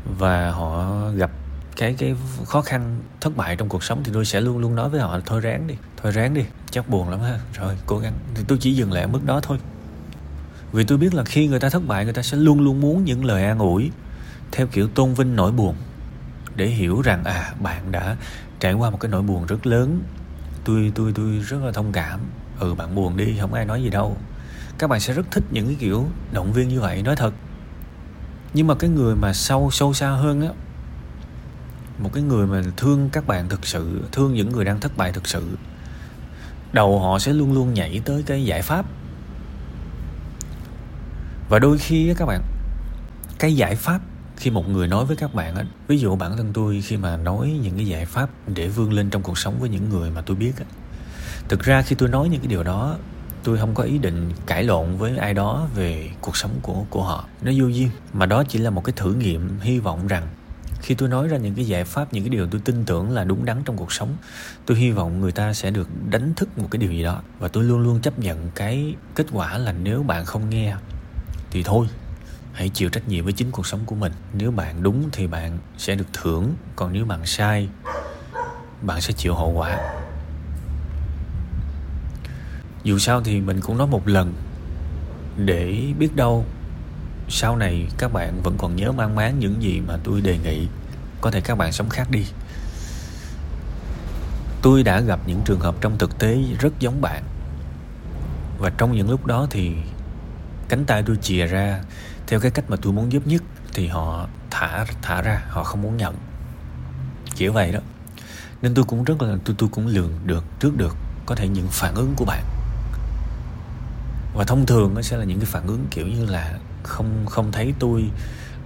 và 0.04 0.50
họ 0.50 1.00
gặp 1.10 1.31
cái 1.76 1.94
cái 1.99 2.14
khó 2.46 2.62
khăn, 2.62 3.00
thất 3.20 3.37
bại 3.37 3.56
trong 3.56 3.69
cuộc 3.69 3.84
sống 3.84 4.02
thì 4.04 4.10
tôi 4.14 4.25
sẽ 4.25 4.40
luôn 4.40 4.58
luôn 4.58 4.75
nói 4.75 4.88
với 4.88 5.00
họ 5.00 5.20
thôi 5.26 5.40
ráng 5.40 5.66
đi, 5.66 5.75
thôi 6.02 6.12
ráng 6.12 6.34
đi, 6.34 6.43
chắc 6.70 6.88
buồn 6.88 7.08
lắm 7.08 7.20
ha. 7.20 7.38
Rồi, 7.54 7.76
cố 7.87 7.99
gắng. 7.99 8.12
Thì 8.34 8.44
tôi 8.49 8.58
chỉ 8.60 8.75
dừng 8.75 8.93
lại 8.93 9.02
ở 9.02 9.08
mức 9.08 9.25
đó 9.25 9.40
thôi. 9.43 9.58
Vì 10.72 10.84
tôi 10.84 10.99
biết 10.99 11.14
là 11.14 11.25
khi 11.25 11.46
người 11.46 11.60
ta 11.60 11.69
thất 11.69 11.87
bại, 11.87 12.04
người 12.04 12.14
ta 12.14 12.22
sẽ 12.22 12.37
luôn 12.37 12.60
luôn 12.60 12.81
muốn 12.81 13.04
những 13.04 13.25
lời 13.25 13.44
an 13.44 13.58
ủi, 13.58 13.90
theo 14.52 14.66
kiểu 14.66 14.88
tôn 14.88 15.14
vinh 15.14 15.37
nỗi 15.37 15.52
buồn, 15.52 15.75
để 16.56 16.66
hiểu 16.66 17.02
rằng 17.02 17.25
à 17.25 17.54
bạn 17.60 17.93
đã 17.93 18.16
trải 18.60 18.72
qua 18.72 18.90
một 18.90 19.00
cái 19.00 19.10
nỗi 19.10 19.22
buồn 19.22 19.46
rất 19.46 19.66
lớn. 19.66 20.02
Tôi 20.64 20.93
tôi 20.94 21.12
tôi 21.14 21.38
rất 21.38 21.58
là 21.64 21.72
thông 21.72 21.93
cảm. 21.93 22.20
Ừ 22.60 22.75
bạn 22.75 22.94
buồn 22.94 23.16
đi, 23.16 23.37
không 23.40 23.54
ai 23.54 23.64
nói 23.64 23.82
gì 23.82 23.90
đâu. 23.90 24.16
Các 24.78 24.90
bạn 24.90 25.00
sẽ 25.00 25.14
rất 25.14 25.26
thích 25.31 25.44
những 25.50 25.66
cái 25.66 25.76
kiểu 25.81 26.06
động 26.32 26.52
viên 26.52 26.69
như 26.69 26.81
vậy, 26.81 27.02
nói 27.02 27.16
thật 27.16 27.34
nhưng 28.54 28.66
mà 28.66 28.75
cái 28.75 28.90
người 28.90 29.16
mà 29.16 29.32
sâu 29.32 29.70
sâu 29.70 29.94
xa 29.94 30.10
hơn 30.10 30.40
á, 30.40 30.49
một 31.99 32.10
cái 32.12 32.22
người 32.22 32.46
mà 32.46 32.62
thương 32.76 33.08
các 33.12 33.26
bạn 33.26 33.49
thực 33.49 33.66
sự, 33.66 34.02
thương 34.12 34.34
những 34.34 34.52
người 34.52 34.64
đang 34.64 34.81
thất 34.81 34.96
bại 34.96 35.12
thực 35.12 35.26
sự, 35.28 35.56
đầu 36.72 37.00
họ 37.00 37.19
sẽ 37.19 37.32
luôn 37.32 37.52
luôn 37.52 37.75
nhảy 37.75 38.00
tới 38.04 38.22
cái 38.26 38.44
giải 38.44 38.62
pháp. 38.62 38.87
Và 41.49 41.58
đôi 41.58 41.78
khi 41.78 42.14
các 42.19 42.26
bạn, 42.26 42.43
cái 43.38 43.56
giải 43.56 43.76
pháp 43.76 44.00
khi 44.37 44.50
một 44.50 44.69
người 44.69 44.88
nói 44.88 45.04
với 45.04 45.16
các 45.16 45.34
bạn 45.34 45.54
á, 45.54 45.64
ví 45.88 45.99
dụ 45.99 46.16
bản 46.16 46.37
thân 46.37 46.52
tôi 46.52 46.81
khi 46.81 46.96
mà 46.96 47.16
nói 47.16 47.58
những 47.62 47.76
cái 47.76 47.87
giải 47.87 48.06
pháp 48.06 48.31
để 48.46 48.69
vươn 48.69 48.93
lên 48.93 49.10
trong 49.10 49.22
cuộc 49.22 49.38
sống 49.38 49.60
với 49.60 49.69
những 49.69 49.88
người 49.88 50.10
mà 50.10 50.20
tôi 50.20 50.37
biết 50.37 50.52
á, 50.58 50.64
thực 51.49 51.60
ra 51.60 51.82
khi 51.82 51.96
tôi 51.96 52.08
nói 52.08 52.28
những 52.28 52.40
cái 52.40 52.49
điều 52.49 52.62
đó 52.62 52.96
tôi 53.44 53.58
không 53.58 53.74
có 53.74 53.82
ý 53.82 53.98
định 53.98 54.30
cãi 54.46 54.64
lộn 54.64 54.96
với 54.96 55.16
ai 55.16 55.34
đó 55.34 55.68
về 55.74 56.10
cuộc 56.20 56.36
sống 56.36 56.50
của 56.62 56.84
của 56.90 57.02
họ. 57.02 57.24
Nó 57.42 57.52
vô 57.56 57.66
duyên, 57.66 57.90
mà 58.12 58.26
đó 58.26 58.44
chỉ 58.48 58.58
là 58.58 58.70
một 58.70 58.84
cái 58.84 58.92
thử 58.96 59.14
nghiệm 59.14 59.60
hy 59.60 59.78
vọng 59.78 60.06
rằng 60.06 60.28
khi 60.80 60.94
tôi 60.94 61.08
nói 61.08 61.28
ra 61.28 61.36
những 61.36 61.54
cái 61.54 61.66
giải 61.66 61.84
pháp, 61.84 62.12
những 62.12 62.24
cái 62.24 62.30
điều 62.30 62.46
tôi 62.46 62.60
tin 62.64 62.84
tưởng 62.84 63.10
là 63.10 63.24
đúng 63.24 63.44
đắn 63.44 63.62
trong 63.64 63.76
cuộc 63.76 63.92
sống, 63.92 64.16
tôi 64.66 64.76
hy 64.76 64.90
vọng 64.90 65.20
người 65.20 65.32
ta 65.32 65.52
sẽ 65.52 65.70
được 65.70 65.88
đánh 66.10 66.34
thức 66.34 66.58
một 66.58 66.68
cái 66.70 66.78
điều 66.78 66.92
gì 66.92 67.02
đó. 67.02 67.22
Và 67.38 67.48
tôi 67.48 67.64
luôn 67.64 67.80
luôn 67.80 68.00
chấp 68.00 68.18
nhận 68.18 68.50
cái 68.54 68.94
kết 69.14 69.26
quả 69.32 69.58
là 69.58 69.72
nếu 69.72 70.02
bạn 70.02 70.24
không 70.24 70.50
nghe 70.50 70.74
thì 71.50 71.62
thôi, 71.62 71.86
hãy 72.52 72.68
chịu 72.68 72.88
trách 72.88 73.08
nhiệm 73.08 73.24
với 73.24 73.32
chính 73.32 73.50
cuộc 73.50 73.66
sống 73.66 73.80
của 73.86 73.94
mình. 73.94 74.12
Nếu 74.32 74.50
bạn 74.50 74.82
đúng 74.82 75.08
thì 75.12 75.26
bạn 75.26 75.58
sẽ 75.78 75.94
được 75.94 76.06
thưởng, 76.12 76.54
còn 76.76 76.92
nếu 76.92 77.04
bạn 77.04 77.26
sai, 77.26 77.68
bạn 78.82 79.00
sẽ 79.00 79.12
chịu 79.12 79.34
hậu 79.34 79.52
quả 79.52 80.01
dù 82.84 82.99
sao 82.99 83.23
thì 83.23 83.40
mình 83.40 83.61
cũng 83.61 83.79
nói 83.79 83.87
một 83.87 84.08
lần. 84.08 84.34
Để 85.37 85.93
biết 85.99 86.17
đâu, 86.17 86.44
sau 87.29 87.56
này 87.56 87.87
các 87.99 88.12
bạn 88.12 88.43
vẫn 88.43 88.55
còn 88.58 88.76
nhớ 88.76 88.93
mang 88.93 89.14
máng 89.14 89.38
những 89.38 89.62
gì 89.62 89.81
mà 89.81 89.99
tôi 90.05 90.20
đề 90.20 90.38
nghị. 90.38 90.69
Có 91.20 91.31
thể 91.31 91.40
các 91.40 91.58
bạn 91.58 91.73
sống 91.73 91.88
khác 91.88 92.11
đi. 92.11 92.26
Tôi 94.62 94.82
đã 94.82 95.00
gặp 95.00 95.20
những 95.26 95.40
trường 95.44 95.61
hợp 95.61 95.75
trong 95.81 95.99
thực 95.99 96.19
tế 96.19 96.38
rất 96.61 96.73
giống 96.81 97.00
bạn. 97.00 97.23
Và 98.58 98.70
trong 98.70 98.93
những 98.93 99.11
lúc 99.11 99.26
đó 99.26 99.46
thì 99.50 99.73
cánh 100.69 100.85
tay 100.85 101.02
tôi 101.06 101.17
chìa 101.23 101.46
ra. 101.46 101.82
Theo 102.26 102.40
cái 102.40 102.50
cách 102.50 102.70
mà 102.70 102.76
tôi 102.82 102.93
muốn 102.93 103.12
giúp 103.12 103.26
nhất 103.26 103.43
thì 103.75 103.87
họ 103.87 104.26
thả 104.50 104.85
thả 105.02 105.23
ra, 105.23 105.43
họ 105.49 105.64
không 105.64 105.82
muốn 105.82 105.96
nhận. 105.96 106.14
Kiểu 107.37 107.52
vậy 107.52 107.73
đó. 107.73 107.81
Nên 108.62 108.75
tôi 108.75 108.85
cũng 108.85 109.05
rất 109.05 109.23
là, 109.23 109.37
tôi 109.44 109.56
tôi 109.58 109.69
cũng 109.73 109.87
lường 109.87 110.12
được, 110.25 110.44
trước 110.61 110.76
được 110.76 110.96
có 111.26 111.35
thể 111.35 111.49
những 111.49 111.67
phản 111.70 111.94
ứng 111.94 112.14
của 112.17 112.25
bạn 112.25 112.44
và 114.34 114.44
thông 114.44 114.67
thường 114.67 114.94
nó 114.94 115.02
sẽ 115.02 115.17
là 115.17 115.25
những 115.25 115.38
cái 115.38 115.46
phản 115.46 115.67
ứng 115.67 115.87
kiểu 115.90 116.06
như 116.06 116.26
là 116.26 116.58
không 116.82 117.26
không 117.26 117.52
thấy 117.52 117.75
tôi 117.79 118.11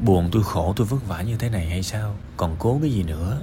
buồn, 0.01 0.29
tôi 0.33 0.43
khổ, 0.43 0.73
tôi 0.77 0.87
vất 0.87 1.09
vả 1.09 1.23
như 1.23 1.37
thế 1.37 1.49
này 1.49 1.67
hay 1.67 1.83
sao? 1.83 2.17
Còn 2.37 2.57
cố 2.59 2.79
cái 2.83 2.91
gì 2.91 3.03
nữa? 3.03 3.41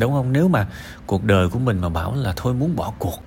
Đúng 0.00 0.12
không? 0.12 0.32
Nếu 0.32 0.48
mà 0.48 0.66
cuộc 1.06 1.24
đời 1.24 1.48
của 1.48 1.58
mình 1.58 1.80
mà 1.80 1.88
bảo 1.88 2.14
là 2.14 2.32
thôi 2.36 2.54
muốn 2.54 2.76
bỏ 2.76 2.92
cuộc, 2.98 3.18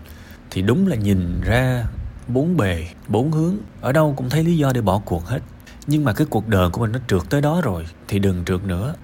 thì 0.52 0.62
đúng 0.62 0.88
là 0.88 0.96
nhìn 0.96 1.42
ra 1.42 1.86
bốn 2.28 2.58
bề, 2.58 2.88
bốn 3.08 3.32
hướng. 3.32 3.56
Ở 3.82 3.92
đâu 3.92 4.14
cũng 4.18 4.30
thấy 4.30 4.44
lý 4.44 4.58
do 4.58 4.72
để 4.74 4.82
bỏ 4.82 5.02
cuộc 5.06 5.26
hết. 5.26 5.40
Nhưng 5.88 6.04
mà 6.04 6.14
cái 6.14 6.28
cuộc 6.30 6.48
đời 6.48 6.70
của 6.70 6.82
mình 6.82 6.92
nó 6.92 7.00
trượt 7.08 7.22
tới 7.30 7.42
đó 7.42 7.62
rồi, 7.62 7.86
thì 8.08 8.20
đừng 8.20 8.46
trượt 8.46 8.64
nữa. 8.64 8.96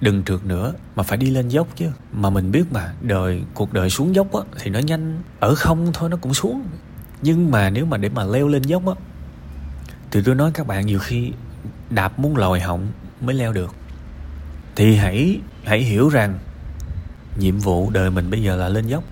Đừng 0.00 0.24
trượt 0.24 0.44
nữa, 0.44 0.72
mà 0.96 1.02
phải 1.02 1.18
đi 1.18 1.30
lên 1.30 1.48
dốc 1.48 1.66
chứ. 1.76 1.90
Mà 2.12 2.30
mình 2.30 2.50
biết 2.52 2.64
mà, 2.72 2.92
đời, 3.00 3.42
cuộc 3.54 3.72
đời 3.72 3.90
xuống 3.90 4.14
dốc 4.14 4.32
á, 4.32 4.40
thì 4.60 4.70
nó 4.70 4.78
nhanh. 4.78 5.22
Ở 5.40 5.54
không 5.54 5.90
thôi, 5.92 6.10
nó 6.10 6.16
cũng 6.16 6.34
xuống 6.34 6.62
nhưng 7.22 7.50
mà 7.50 7.70
nếu 7.70 7.86
mà 7.86 7.96
để 7.96 8.08
mà 8.08 8.24
leo 8.24 8.48
lên 8.48 8.62
dốc 8.62 8.86
á, 8.86 8.94
thì 10.10 10.22
tôi 10.24 10.34
nói 10.34 10.50
các 10.54 10.66
bạn 10.66 10.86
nhiều 10.86 10.98
khi 10.98 11.32
đạp 11.90 12.18
muốn 12.18 12.36
lòi 12.36 12.60
họng 12.60 12.88
mới 13.20 13.34
leo 13.34 13.52
được. 13.52 13.74
Thì 14.76 14.96
hãy 14.96 15.40
hãy 15.64 15.80
hiểu 15.80 16.08
rằng 16.08 16.38
nhiệm 17.38 17.58
vụ 17.58 17.90
đời 17.90 18.10
mình 18.10 18.30
bây 18.30 18.42
giờ 18.42 18.56
là 18.56 18.68
lên 18.68 18.86
dốc. 18.86 19.04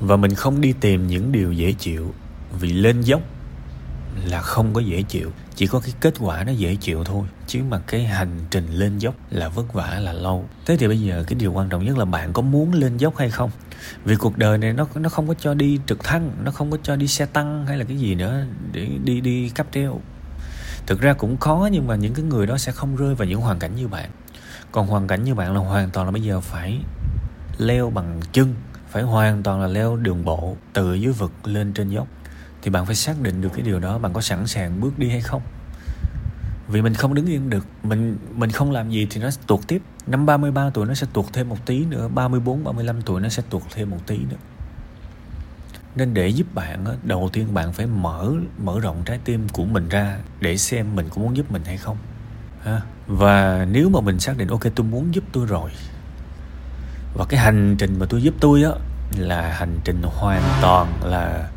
Và 0.00 0.16
mình 0.16 0.34
không 0.34 0.60
đi 0.60 0.74
tìm 0.80 1.06
những 1.06 1.32
điều 1.32 1.52
dễ 1.52 1.72
chịu, 1.72 2.14
vì 2.60 2.72
lên 2.72 3.00
dốc 3.00 3.20
là 4.24 4.42
không 4.42 4.74
có 4.74 4.80
dễ 4.80 5.02
chịu, 5.02 5.32
chỉ 5.54 5.66
có 5.66 5.80
cái 5.80 5.94
kết 6.00 6.14
quả 6.20 6.44
nó 6.44 6.52
dễ 6.52 6.76
chịu 6.76 7.04
thôi, 7.04 7.26
chứ 7.46 7.62
mà 7.68 7.78
cái 7.78 8.04
hành 8.04 8.38
trình 8.50 8.66
lên 8.72 8.98
dốc 8.98 9.14
là 9.30 9.48
vất 9.48 9.72
vả 9.72 9.98
là 9.98 10.12
lâu. 10.12 10.48
Thế 10.66 10.76
thì 10.76 10.88
bây 10.88 11.00
giờ 11.00 11.24
cái 11.26 11.34
điều 11.34 11.52
quan 11.52 11.68
trọng 11.68 11.84
nhất 11.84 11.98
là 11.98 12.04
bạn 12.04 12.32
có 12.32 12.42
muốn 12.42 12.72
lên 12.72 12.96
dốc 12.96 13.16
hay 13.16 13.30
không? 13.30 13.50
Vì 14.04 14.16
cuộc 14.16 14.38
đời 14.38 14.58
này 14.58 14.72
nó 14.72 14.86
nó 14.94 15.08
không 15.08 15.28
có 15.28 15.34
cho 15.34 15.54
đi 15.54 15.80
trực 15.86 16.04
thăng, 16.04 16.32
nó 16.44 16.50
không 16.50 16.70
có 16.70 16.78
cho 16.82 16.96
đi 16.96 17.06
xe 17.06 17.26
tăng 17.26 17.66
hay 17.66 17.78
là 17.78 17.84
cái 17.84 17.96
gì 17.96 18.14
nữa 18.14 18.44
để 18.72 18.88
đi 19.04 19.20
đi 19.20 19.48
cáp 19.48 19.66
treo. 19.72 20.00
Thực 20.86 21.00
ra 21.00 21.12
cũng 21.12 21.36
khó 21.36 21.68
nhưng 21.72 21.86
mà 21.86 21.96
những 21.96 22.14
cái 22.14 22.24
người 22.24 22.46
đó 22.46 22.58
sẽ 22.58 22.72
không 22.72 22.96
rơi 22.96 23.14
vào 23.14 23.28
những 23.28 23.40
hoàn 23.40 23.58
cảnh 23.58 23.76
như 23.76 23.88
bạn. 23.88 24.10
Còn 24.72 24.86
hoàn 24.86 25.06
cảnh 25.06 25.24
như 25.24 25.34
bạn 25.34 25.54
là 25.54 25.60
hoàn 25.60 25.90
toàn 25.90 26.06
là 26.06 26.12
bây 26.12 26.22
giờ 26.22 26.40
phải 26.40 26.78
leo 27.58 27.90
bằng 27.90 28.20
chân, 28.32 28.54
phải 28.90 29.02
hoàn 29.02 29.42
toàn 29.42 29.60
là 29.60 29.66
leo 29.66 29.96
đường 29.96 30.24
bộ 30.24 30.56
từ 30.72 30.94
dưới 30.94 31.12
vực 31.12 31.32
lên 31.44 31.72
trên 31.72 31.88
dốc. 31.88 32.06
Thì 32.62 32.70
bạn 32.70 32.86
phải 32.86 32.94
xác 32.94 33.20
định 33.20 33.40
được 33.40 33.48
cái 33.54 33.62
điều 33.62 33.80
đó, 33.80 33.98
bạn 33.98 34.12
có 34.12 34.20
sẵn 34.20 34.46
sàng 34.46 34.80
bước 34.80 34.98
đi 34.98 35.08
hay 35.08 35.20
không. 35.20 35.42
Vì 36.68 36.82
mình 36.82 36.94
không 36.94 37.14
đứng 37.14 37.26
yên 37.26 37.50
được, 37.50 37.66
mình 37.82 38.16
mình 38.34 38.50
không 38.50 38.70
làm 38.70 38.90
gì 38.90 39.06
thì 39.10 39.20
nó 39.20 39.30
tuột 39.46 39.60
tiếp 39.66 39.82
năm 40.06 40.26
33 40.26 40.70
tuổi 40.70 40.86
nó 40.86 40.94
sẽ 40.94 41.06
tuột 41.12 41.26
thêm 41.32 41.48
một 41.48 41.66
tí 41.66 41.84
nữa 41.84 42.08
34 42.08 42.64
35 42.64 43.02
tuổi 43.02 43.20
nó 43.20 43.28
sẽ 43.28 43.42
tuột 43.50 43.62
thêm 43.74 43.90
một 43.90 43.98
tí 44.06 44.18
nữa. 44.18 44.36
Nên 45.94 46.14
để 46.14 46.28
giúp 46.28 46.46
bạn 46.54 46.84
đầu 47.02 47.30
tiên 47.32 47.54
bạn 47.54 47.72
phải 47.72 47.86
mở 47.86 48.32
mở 48.58 48.80
rộng 48.80 49.02
trái 49.04 49.18
tim 49.24 49.48
của 49.48 49.64
mình 49.64 49.88
ra 49.88 50.16
để 50.40 50.56
xem 50.56 50.96
mình 50.96 51.08
có 51.10 51.22
muốn 51.22 51.36
giúp 51.36 51.52
mình 51.52 51.62
hay 51.64 51.76
không, 51.76 51.96
ha. 52.62 52.80
Và 53.06 53.66
nếu 53.70 53.88
mà 53.88 54.00
mình 54.00 54.20
xác 54.20 54.36
định, 54.36 54.48
ok, 54.48 54.60
tôi 54.74 54.86
muốn 54.86 55.14
giúp 55.14 55.24
tôi 55.32 55.46
rồi. 55.46 55.70
Và 57.14 57.24
cái 57.28 57.40
hành 57.40 57.76
trình 57.78 57.98
mà 57.98 58.06
tôi 58.08 58.22
giúp 58.22 58.34
tôi 58.40 58.62
á, 58.62 58.70
là 59.18 59.52
hành 59.52 59.78
trình 59.84 60.02
hoàn 60.04 60.42
toàn 60.62 60.92
là 61.04 61.48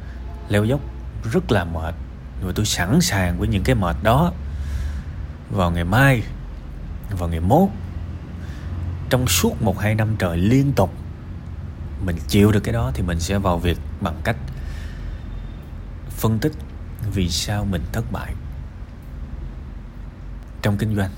leo 0.50 0.64
dốc, 0.64 0.80
rất 1.32 1.52
là 1.52 1.64
mệt. 1.64 1.96
Và 2.44 2.52
tôi 2.56 2.66
sẵn 2.66 3.02
sàng 3.02 3.40
với 3.40 3.48
những 3.48 3.64
cái 3.64 3.76
mệt 3.76 3.96
đó 4.04 4.32
vào 5.52 5.72
ngày 5.72 5.84
mai, 5.84 6.24
vào 7.18 7.30
ngày 7.30 7.40
mốt 7.40 7.70
trong 9.14 9.28
suốt 9.28 9.62
một 9.62 9.80
hai 9.80 9.96
năm 9.96 10.16
trời 10.20 10.38
liên 10.38 10.72
tục 10.72 10.94
mình 12.06 12.16
chịu 12.28 12.52
được 12.52 12.60
cái 12.64 12.74
đó 12.74 12.92
thì 12.94 13.04
mình 13.04 13.20
sẽ 13.20 13.38
vào 13.38 13.60
việc 13.60 13.78
bằng 14.02 14.22
cách 14.24 14.36
phân 16.10 16.40
tích 16.40 16.52
vì 17.14 17.30
sao 17.30 17.66
mình 17.66 17.82
thất 17.92 18.12
bại 18.12 18.34
trong 20.62 20.78
kinh 20.78 20.96
doanh. 20.96 21.10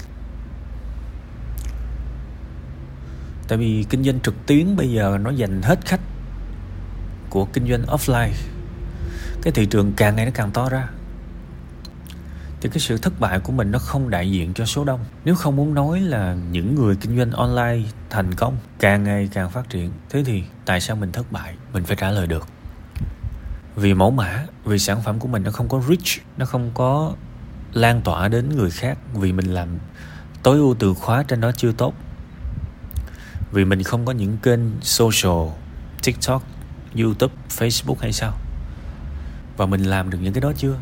Tại 3.48 3.58
vì 3.58 3.86
kinh 3.90 4.04
doanh 4.04 4.20
trực 4.20 4.46
tuyến 4.46 4.75
bây 4.75 4.92
giờ 4.92 5.18
nó 5.22 5.30
dành 5.30 5.62
hết 5.62 5.86
khách 5.86 6.02
của 7.30 7.46
kinh 7.46 7.70
doanh 7.70 7.86
offline. 7.86 8.32
Cái 9.42 9.54
thị 9.54 9.66
trường 9.66 9.94
càng 9.98 10.16
ngày 10.16 10.25
nó 10.25 10.32
càng 10.36 10.52
to 10.52 10.70
ra 10.70 10.88
thì 12.65 12.69
cái 12.69 12.79
sự 12.79 12.98
thất 12.98 13.19
bại 13.19 13.39
của 13.39 13.51
mình 13.51 13.72
nó 13.72 13.79
không 13.79 14.10
đại 14.10 14.31
diện 14.31 14.53
cho 14.53 14.65
số 14.65 14.84
đông. 14.84 15.00
Nếu 15.25 15.36
không 15.36 15.55
muốn 15.55 15.74
nói 15.74 16.01
là 16.01 16.38
những 16.51 16.75
người 16.75 16.95
kinh 16.95 17.17
doanh 17.17 17.31
online 17.31 17.89
thành 18.10 18.34
công, 18.34 18.57
càng 18.79 19.03
ngày 19.03 19.29
càng 19.34 19.50
phát 19.50 19.69
triển, 19.69 19.91
thế 20.10 20.24
thì 20.24 20.43
tại 20.65 20.81
sao 20.81 20.95
mình 20.95 21.12
thất 21.12 21.31
bại? 21.31 21.55
Mình 21.74 21.84
phải 21.84 21.95
trả 21.95 22.12
lời 22.12 22.27
được. 22.27 22.48
Vì 23.75 23.93
mẫu 23.93 24.12
mã, 24.12 24.45
vì 24.63 24.79
sản 24.79 25.01
phẩm 25.01 25.19
của 25.19 25.27
mình 25.27 25.43
nó 25.43 25.51
không 25.51 25.69
có 25.69 25.81
reach, 25.88 26.25
nó 26.38 26.45
không 26.45 26.72
có 26.74 27.13
lan 27.74 28.01
tỏa 28.01 28.27
đến 28.27 28.50
người 28.55 28.69
khác, 28.69 28.98
vì 29.13 29.31
mình 29.31 29.45
làm 29.45 29.69
tối 30.43 30.57
ưu 30.57 30.75
từ 30.79 30.93
khóa 30.93 31.24
trên 31.24 31.41
đó 31.41 31.51
chưa 31.57 31.72
tốt. 31.72 31.93
Vì 33.51 33.65
mình 33.65 33.84
không 33.84 34.05
có 34.05 34.12
những 34.12 34.38
kênh 34.38 34.60
social, 34.81 35.50
tiktok, 36.03 36.43
youtube, 36.98 37.34
facebook 37.57 37.95
hay 38.00 38.12
sao? 38.13 38.34
Và 39.57 39.65
mình 39.65 39.84
làm 39.84 40.10
được 40.10 40.17
những 40.22 40.34
cái 40.34 40.41
đó 40.41 40.51
chưa? 40.57 40.75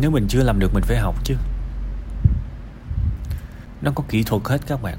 Nếu 0.00 0.10
mình 0.10 0.26
chưa 0.28 0.42
làm 0.42 0.58
được 0.58 0.74
mình 0.74 0.82
phải 0.82 0.98
học 0.98 1.14
chứ. 1.24 1.34
Nó 3.82 3.92
có 3.94 4.04
kỹ 4.08 4.22
thuật 4.22 4.42
hết 4.44 4.58
các 4.66 4.82
bạn. 4.82 4.98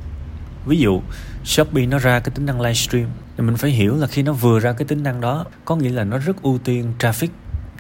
Ví 0.66 0.78
dụ 0.78 1.02
shopee 1.44 1.86
nó 1.86 2.00
ra 2.00 2.20
cái 2.20 2.36
tính 2.36 2.46
năng 2.46 2.62
livestream 2.62 3.08
thì 3.38 3.44
mình 3.44 3.58
phải 3.58 3.72
hiểu 3.72 3.96
là 3.96 4.08
khi 4.08 4.24
nó 4.24 4.34
vừa 4.34 4.60
ra 4.60 4.74
cái 4.74 4.88
tính 4.88 5.04
năng 5.04 5.22
đó 5.22 5.46
có 5.66 5.76
nghĩa 5.76 5.90
là 5.90 6.04
nó 6.04 6.18
rất 6.18 6.42
ưu 6.42 6.58
tiên 6.58 6.94
traffic 7.00 7.28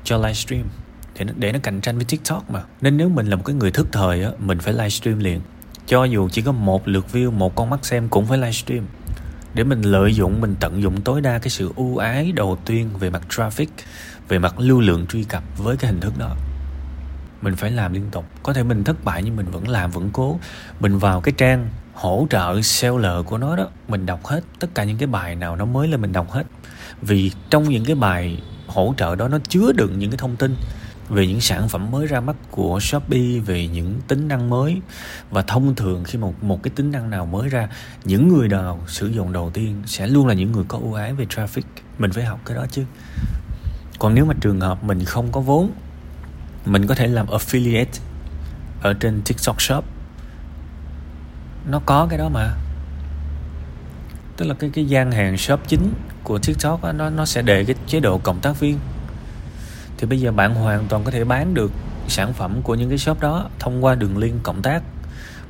cho 0.03 0.17
livestream 0.17 0.63
để 1.19 1.25
nó, 1.25 1.33
để 1.37 1.51
nó 1.51 1.59
cạnh 1.63 1.81
tranh 1.81 1.95
với 1.95 2.05
tiktok 2.05 2.51
mà. 2.51 2.63
Nên 2.81 2.97
nếu 2.97 3.09
mình 3.09 3.27
là 3.27 3.35
một 3.35 3.43
cái 3.45 3.55
người 3.55 3.71
thức 3.71 3.87
thời 3.91 4.23
á 4.23 4.31
mình 4.39 4.59
phải 4.59 4.73
livestream 4.73 5.19
liền. 5.19 5.41
Cho 5.85 6.03
dù 6.03 6.29
chỉ 6.29 6.41
có 6.41 6.51
một 6.51 6.87
lượt 6.87 7.05
view 7.13 7.31
một 7.31 7.55
con 7.55 7.69
mắt 7.69 7.85
xem 7.85 8.09
cũng 8.09 8.25
phải 8.25 8.37
livestream 8.37 8.85
để 9.53 9.63
mình 9.63 9.81
lợi 9.81 10.13
dụng 10.13 10.41
mình 10.41 10.55
tận 10.59 10.81
dụng 10.81 11.01
tối 11.01 11.21
đa 11.21 11.39
cái 11.39 11.49
sự 11.49 11.71
ưu 11.75 11.97
ái 11.97 12.31
đầu 12.31 12.57
tiên 12.65 12.89
về 12.99 13.09
mặt 13.09 13.21
traffic 13.29 13.67
về 14.27 14.39
mặt 14.39 14.59
lưu 14.59 14.81
lượng 14.81 15.07
truy 15.07 15.23
cập 15.23 15.43
với 15.57 15.77
cái 15.77 15.91
hình 15.91 15.99
thức 15.99 16.13
đó 16.17 16.35
mình 17.41 17.55
phải 17.55 17.71
làm 17.71 17.93
liên 17.93 18.05
tục. 18.11 18.25
Có 18.43 18.53
thể 18.53 18.63
mình 18.63 18.83
thất 18.83 19.05
bại 19.05 19.23
nhưng 19.23 19.35
mình 19.35 19.45
vẫn 19.45 19.67
làm, 19.67 19.91
vẫn 19.91 20.09
cố. 20.13 20.39
Mình 20.79 20.97
vào 20.97 21.21
cái 21.21 21.33
trang 21.37 21.69
hỗ 21.93 22.27
trợ 22.29 22.61
seller 22.61 23.25
của 23.25 23.37
nó 23.37 23.55
đó, 23.55 23.67
mình 23.87 24.05
đọc 24.05 24.25
hết. 24.25 24.41
Tất 24.59 24.67
cả 24.75 24.83
những 24.83 24.97
cái 24.97 25.07
bài 25.07 25.35
nào 25.35 25.55
nó 25.55 25.65
mới 25.65 25.87
lên 25.87 26.01
mình 26.01 26.13
đọc 26.13 26.31
hết. 26.31 26.43
Vì 27.01 27.31
trong 27.49 27.63
những 27.63 27.85
cái 27.85 27.95
bài 27.95 28.41
hỗ 28.67 28.93
trợ 28.97 29.15
đó 29.15 29.27
nó 29.27 29.37
chứa 29.49 29.71
đựng 29.71 29.99
những 29.99 30.09
cái 30.11 30.17
thông 30.17 30.35
tin 30.35 30.55
về 31.09 31.27
những 31.27 31.41
sản 31.41 31.69
phẩm 31.69 31.91
mới 31.91 32.07
ra 32.07 32.19
mắt 32.19 32.35
của 32.51 32.79
Shopee, 32.79 33.39
về 33.45 33.67
những 33.67 34.01
tính 34.07 34.27
năng 34.27 34.49
mới. 34.49 34.81
Và 35.31 35.41
thông 35.41 35.75
thường 35.75 36.03
khi 36.03 36.19
một 36.19 36.43
một 36.43 36.63
cái 36.63 36.71
tính 36.75 36.91
năng 36.91 37.09
nào 37.09 37.25
mới 37.25 37.49
ra, 37.49 37.69
những 38.03 38.27
người 38.27 38.47
nào 38.47 38.79
sử 38.87 39.07
dụng 39.07 39.33
đầu 39.33 39.49
tiên 39.49 39.83
sẽ 39.85 40.07
luôn 40.07 40.27
là 40.27 40.33
những 40.33 40.51
người 40.51 40.63
có 40.67 40.77
ưu 40.77 40.93
ái 40.93 41.13
về 41.13 41.25
traffic. 41.25 41.61
Mình 41.99 42.11
phải 42.11 42.25
học 42.25 42.39
cái 42.45 42.57
đó 42.57 42.65
chứ. 42.71 42.83
Còn 43.99 44.15
nếu 44.15 44.25
mà 44.25 44.33
trường 44.41 44.59
hợp 44.59 44.83
mình 44.83 45.05
không 45.05 45.31
có 45.31 45.41
vốn 45.41 45.71
mình 46.71 46.87
có 46.87 46.95
thể 46.95 47.07
làm 47.07 47.27
affiliate 47.27 47.99
ở 48.81 48.93
trên 48.93 49.21
TikTok 49.25 49.61
Shop. 49.61 49.85
Nó 51.69 51.81
có 51.85 52.07
cái 52.09 52.17
đó 52.17 52.29
mà. 52.29 52.53
Tức 54.37 54.45
là 54.45 54.53
cái 54.53 54.69
cái 54.73 54.85
gian 54.85 55.11
hàng 55.11 55.37
shop 55.37 55.59
chính 55.67 55.93
của 56.23 56.39
TikTok 56.39 56.83
đó, 56.83 56.91
nó 56.91 57.09
nó 57.09 57.25
sẽ 57.25 57.41
đề 57.41 57.65
cái 57.65 57.75
chế 57.87 57.99
độ 57.99 58.17
cộng 58.17 58.39
tác 58.39 58.59
viên. 58.59 58.79
Thì 59.97 60.07
bây 60.07 60.19
giờ 60.19 60.31
bạn 60.31 60.55
hoàn 60.55 60.85
toàn 60.87 61.03
có 61.03 61.11
thể 61.11 61.23
bán 61.23 61.53
được 61.53 61.71
sản 62.07 62.33
phẩm 62.33 62.61
của 62.63 62.75
những 62.75 62.89
cái 62.89 62.97
shop 62.97 63.19
đó 63.19 63.49
thông 63.59 63.85
qua 63.85 63.95
đường 63.95 64.17
link 64.17 64.43
cộng 64.43 64.61
tác. 64.61 64.83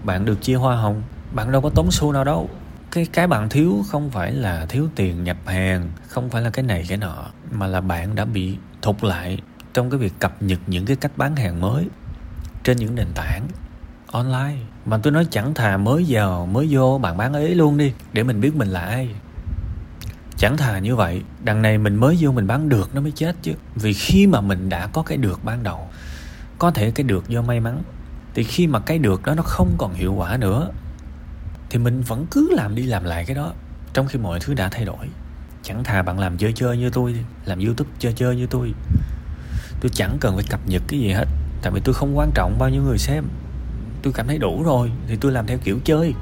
Bạn 0.04 0.26
được 0.26 0.42
chia 0.42 0.56
hoa 0.56 0.76
hồng 0.76 1.02
bạn 1.32 1.52
đâu 1.52 1.62
có 1.62 1.70
tốn 1.70 1.92
xu 1.92 2.12
nào 2.12 2.24
đâu. 2.24 2.50
Cái 2.92 3.08
cái 3.14 3.28
bạn 3.28 3.50
thiếu 3.50 3.84
không 3.90 4.10
phải 4.10 4.32
là 4.32 4.66
thiếu 4.66 4.88
tiền 4.96 5.24
nhập 5.24 5.38
hàng 5.46 5.90
không 6.08 6.30
phải 6.30 6.42
là 6.42 6.50
cái 6.50 6.64
này 6.64 6.86
cái 6.88 6.98
nọ 6.98 7.26
mà 7.52 7.68
là 7.68 7.82
bạn 7.82 8.16
đã 8.16 8.26
bị 8.26 8.58
thụt 8.82 9.04
lại 9.04 9.40
trong 9.74 9.90
cái 9.90 10.00
việc 10.00 10.14
cập 10.20 10.42
nhật 10.42 10.60
những 10.68 10.86
cái 10.86 10.96
cách 10.96 11.12
bán 11.18 11.36
hàng 11.36 11.62
mới 11.62 11.88
trên 12.64 12.78
những 12.78 12.96
nền 12.96 13.08
tảng 13.16 13.48
online. 14.12 14.58
Mà 14.86 14.98
tôi 14.98 15.14
nói 15.14 15.28
chẳng 15.32 15.54
thà 15.54 15.78
mới 15.78 16.06
vào, 16.08 16.46
mới 16.46 16.68
vô, 16.72 16.98
bạn 16.98 17.18
bán 17.18 17.34
ấy 17.34 17.56
luôn 17.56 17.78
đi, 17.78 17.94
để 18.14 18.24
mình 18.24 18.42
biết 18.42 18.56
mình 18.56 18.68
là 18.68 18.82
ai. 18.82 19.10
Chẳng 20.38 20.58
thà 20.58 20.80
như 20.80 20.96
vậy, 20.96 21.22
đằng 21.44 21.62
này 21.62 21.78
mình 21.78 21.96
mới 21.96 22.18
vô 22.20 22.32
mình 22.32 22.48
bán 22.48 22.70
được 22.70 22.96
nó 22.96 23.02
mới 23.02 23.12
chết 23.12 23.36
chứ. 23.42 23.54
Vì 23.76 23.94
khi 23.94 24.28
mà 24.28 24.42
mình 24.42 24.70
đã 24.70 24.88
có 24.88 25.04
cái 25.04 25.18
được 25.18 25.44
ban 25.44 25.64
đầu, 25.64 25.88
có 26.60 26.72
thể 26.72 26.92
cái 26.92 27.04
được 27.04 27.30
do 27.30 27.42
may 27.42 27.60
mắn, 27.60 27.82
thì 28.34 28.44
khi 28.44 28.68
mà 28.68 28.80
cái 28.80 28.98
được 28.98 29.26
đó 29.26 29.34
nó 29.36 29.44
không 29.44 29.76
còn 29.78 29.94
hiệu 29.94 30.14
quả 30.14 30.38
nữa, 30.38 30.72
thì 31.70 31.80
mình 31.80 32.02
vẫn 32.02 32.26
cứ 32.32 32.50
làm 32.52 32.76
đi 32.76 32.84
làm 32.84 33.04
lại 33.04 33.26
cái 33.26 33.36
đó, 33.36 33.54
trong 33.94 34.08
khi 34.08 34.20
mọi 34.20 34.40
thứ 34.40 34.54
đã 34.54 34.70
thay 34.70 34.86
đổi. 34.86 35.08
Chẳng 35.64 35.84
thà 35.84 36.02
bạn 36.02 36.20
làm 36.20 36.38
chơi 36.38 36.54
chơi 36.54 36.78
như 36.78 36.90
tôi 36.90 37.16
làm 37.46 37.60
youtube 37.60 37.90
chơi 38.00 38.14
chơi 38.14 38.36
như 38.36 38.48
tôi 38.48 38.74
tôi 39.81 39.91
chẳng 39.93 40.17
cần 40.22 40.36
phải 40.36 40.46
cập 40.50 40.60
nhật 40.67 40.81
cái 40.88 41.00
gì 41.00 41.12
hết. 41.12 41.25
Tại 41.62 41.72
vì 41.72 41.81
tôi 41.84 41.96
không 41.96 42.17
quan 42.17 42.31
trọng 42.34 42.60
bao 42.60 42.69
nhiêu 42.69 42.81
người 42.81 42.98
xem. 42.98 43.24
Tôi 44.01 44.13
cảm 44.13 44.27
thấy 44.27 44.38
đủ 44.38 44.63
rồi, 44.63 44.91
thì 45.07 45.17
tôi 45.22 45.31
làm 45.31 45.48
theo 45.48 45.57
kiểu 45.63 45.79
chơi. 45.84 46.13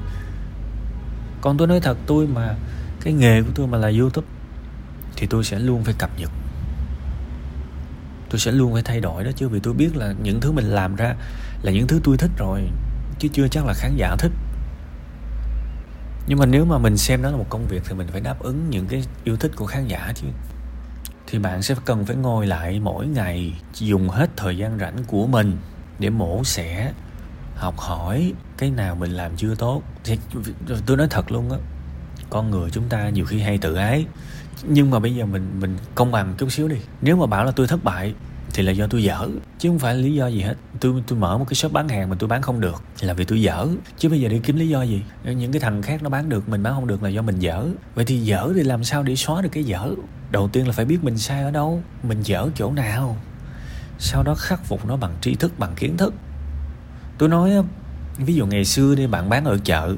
Còn 1.40 1.56
tôi 1.56 1.68
nói 1.68 1.80
thật, 1.80 1.98
tôi 2.06 2.26
mà, 2.26 2.54
cái 3.00 3.12
nghề 3.12 3.42
của 3.42 3.50
tôi 3.54 3.66
mà 3.66 3.78
là 3.78 3.92
youtube, 3.98 4.26
thì 5.16 5.26
tôi 5.26 5.44
sẽ 5.44 5.58
luôn 5.58 5.84
phải 5.84 5.94
cập 5.98 6.10
nhật. 6.18 6.30
Tôi 8.30 8.38
sẽ 8.40 8.52
luôn 8.52 8.72
phải 8.72 8.82
thay 8.82 9.00
đổi 9.00 9.24
đó, 9.24 9.30
chứ 9.36 9.48
vì 9.48 9.60
tôi 9.60 9.74
biết 9.74 9.96
là 9.96 10.14
những 10.22 10.40
thứ 10.40 10.52
mình 10.52 10.64
làm 10.64 10.96
ra 10.96 11.14
là 11.62 11.72
những 11.72 11.86
thứ 11.86 12.00
tôi 12.04 12.16
thích 12.16 12.30
rồi, 12.38 12.60
chứ 13.18 13.28
chưa 13.32 13.48
chắc 13.48 13.66
là 13.66 13.74
khán 13.74 13.96
giả 13.96 14.16
thích. 14.18 14.32
Nhưng 16.28 16.38
mà 16.38 16.46
nếu 16.46 16.64
mà 16.64 16.78
mình 16.78 16.96
xem 16.96 17.22
đó 17.22 17.30
là 17.30 17.36
một 17.36 17.46
công 17.48 17.66
việc 17.66 17.82
thì 17.88 17.94
mình 17.94 18.06
phải 18.12 18.20
đáp 18.20 18.38
ứng 18.38 18.70
những 18.70 18.86
cái 18.86 19.02
yêu 19.24 19.36
thích 19.36 19.52
của 19.56 19.66
khán 19.66 19.86
giả 19.86 20.12
chứ 20.14 20.26
thì 21.26 21.38
bạn 21.38 21.62
sẽ 21.62 21.74
cần 21.84 22.04
phải 22.04 22.16
ngồi 22.16 22.46
lại 22.46 22.80
mỗi 22.80 23.06
ngày 23.06 23.52
dùng 23.74 24.08
hết 24.08 24.30
thời 24.36 24.56
gian 24.56 24.78
rảnh 24.78 25.04
của 25.06 25.26
mình 25.26 25.56
để 25.98 26.10
mổ 26.10 26.44
xẻ, 26.44 26.92
học 27.54 27.78
hỏi 27.78 28.32
cái 28.58 28.70
nào 28.70 28.94
mình 28.94 29.10
làm 29.10 29.36
chưa 29.36 29.54
tốt. 29.54 29.82
Thì 30.04 30.18
tôi 30.86 30.96
nói 30.96 31.06
thật 31.10 31.32
luôn 31.32 31.50
á, 31.50 31.58
con 32.30 32.50
người 32.50 32.70
chúng 32.70 32.88
ta 32.88 33.08
nhiều 33.08 33.24
khi 33.24 33.40
hay 33.40 33.58
tự 33.58 33.74
ái. 33.74 34.06
Nhưng 34.62 34.90
mà 34.90 34.98
bây 34.98 35.14
giờ 35.14 35.26
mình 35.26 35.60
mình 35.60 35.78
công 35.94 36.12
bằng 36.12 36.34
chút 36.38 36.52
xíu 36.52 36.68
đi. 36.68 36.76
Nếu 37.02 37.16
mà 37.16 37.26
bảo 37.26 37.44
là 37.44 37.50
tôi 37.50 37.66
thất 37.66 37.84
bại 37.84 38.14
thì 38.56 38.62
là 38.62 38.72
do 38.72 38.86
tôi 38.86 39.02
dở, 39.02 39.28
chứ 39.58 39.68
không 39.68 39.78
phải 39.78 39.94
lý 39.94 40.14
do 40.14 40.26
gì 40.26 40.40
hết. 40.40 40.54
Tôi 40.80 41.02
tôi 41.06 41.18
mở 41.18 41.38
một 41.38 41.44
cái 41.48 41.54
shop 41.54 41.72
bán 41.72 41.88
hàng 41.88 42.10
mà 42.10 42.16
tôi 42.18 42.28
bán 42.28 42.42
không 42.42 42.60
được 42.60 42.82
là 43.00 43.14
vì 43.14 43.24
tôi 43.24 43.42
dở. 43.42 43.66
Chứ 43.98 44.08
bây 44.08 44.20
giờ 44.20 44.28
đi 44.28 44.38
kiếm 44.38 44.56
lý 44.56 44.68
do 44.68 44.82
gì? 44.82 45.02
Những 45.24 45.52
cái 45.52 45.60
thằng 45.60 45.82
khác 45.82 46.02
nó 46.02 46.10
bán 46.10 46.28
được, 46.28 46.48
mình 46.48 46.62
bán 46.62 46.74
không 46.74 46.86
được 46.86 47.02
là 47.02 47.08
do 47.08 47.22
mình 47.22 47.38
dở. 47.38 47.66
Vậy 47.94 48.04
thì 48.04 48.18
dở 48.18 48.52
thì 48.54 48.62
làm 48.62 48.84
sao 48.84 49.02
để 49.02 49.16
xóa 49.16 49.42
được 49.42 49.48
cái 49.52 49.64
dở? 49.64 49.90
Đầu 50.30 50.48
tiên 50.48 50.66
là 50.66 50.72
phải 50.72 50.84
biết 50.84 51.04
mình 51.04 51.18
sai 51.18 51.42
ở 51.42 51.50
đâu. 51.50 51.82
Mình 52.02 52.22
dở 52.22 52.48
chỗ 52.54 52.72
nào? 52.72 53.16
Sau 53.98 54.22
đó 54.22 54.34
khắc 54.34 54.64
phục 54.64 54.86
nó 54.86 54.96
bằng 54.96 55.14
tri 55.20 55.34
thức, 55.34 55.58
bằng 55.58 55.74
kiến 55.76 55.96
thức. 55.96 56.14
Tôi 57.18 57.28
nói 57.28 57.50
ví 58.18 58.34
dụ 58.34 58.46
ngày 58.46 58.64
xưa 58.64 58.94
đi, 58.94 59.06
bạn 59.06 59.28
bán 59.28 59.44
ở 59.44 59.58
chợ. 59.64 59.94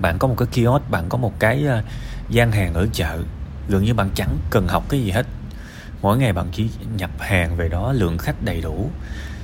Bạn 0.00 0.18
có 0.18 0.28
một 0.28 0.34
cái 0.38 0.48
kiosk, 0.52 0.90
bạn 0.90 1.08
có 1.08 1.18
một 1.18 1.32
cái 1.38 1.66
à, 1.66 1.82
gian 2.28 2.52
hàng 2.52 2.74
ở 2.74 2.86
chợ. 2.92 3.18
Gần 3.68 3.84
như 3.84 3.94
bạn 3.94 4.10
chẳng 4.14 4.36
cần 4.50 4.68
học 4.68 4.84
cái 4.88 5.00
gì 5.00 5.10
hết 5.10 5.26
mỗi 6.02 6.18
ngày 6.18 6.32
bạn 6.32 6.46
chỉ 6.52 6.70
nhập 6.96 7.10
hàng 7.18 7.56
về 7.56 7.68
đó, 7.68 7.92
lượng 7.92 8.18
khách 8.18 8.44
đầy 8.44 8.60
đủ. 8.60 8.90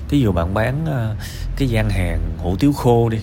Thí 0.09 0.21
dụ 0.21 0.33
bạn 0.33 0.55
bán 0.55 0.87
ờ, 0.87 1.17
cái 1.57 1.69
gian 1.69 1.91
hàng 1.91 2.21
hủ 2.39 2.57
tiếu 2.57 2.73
khô 2.73 3.09
đi, 3.09 3.19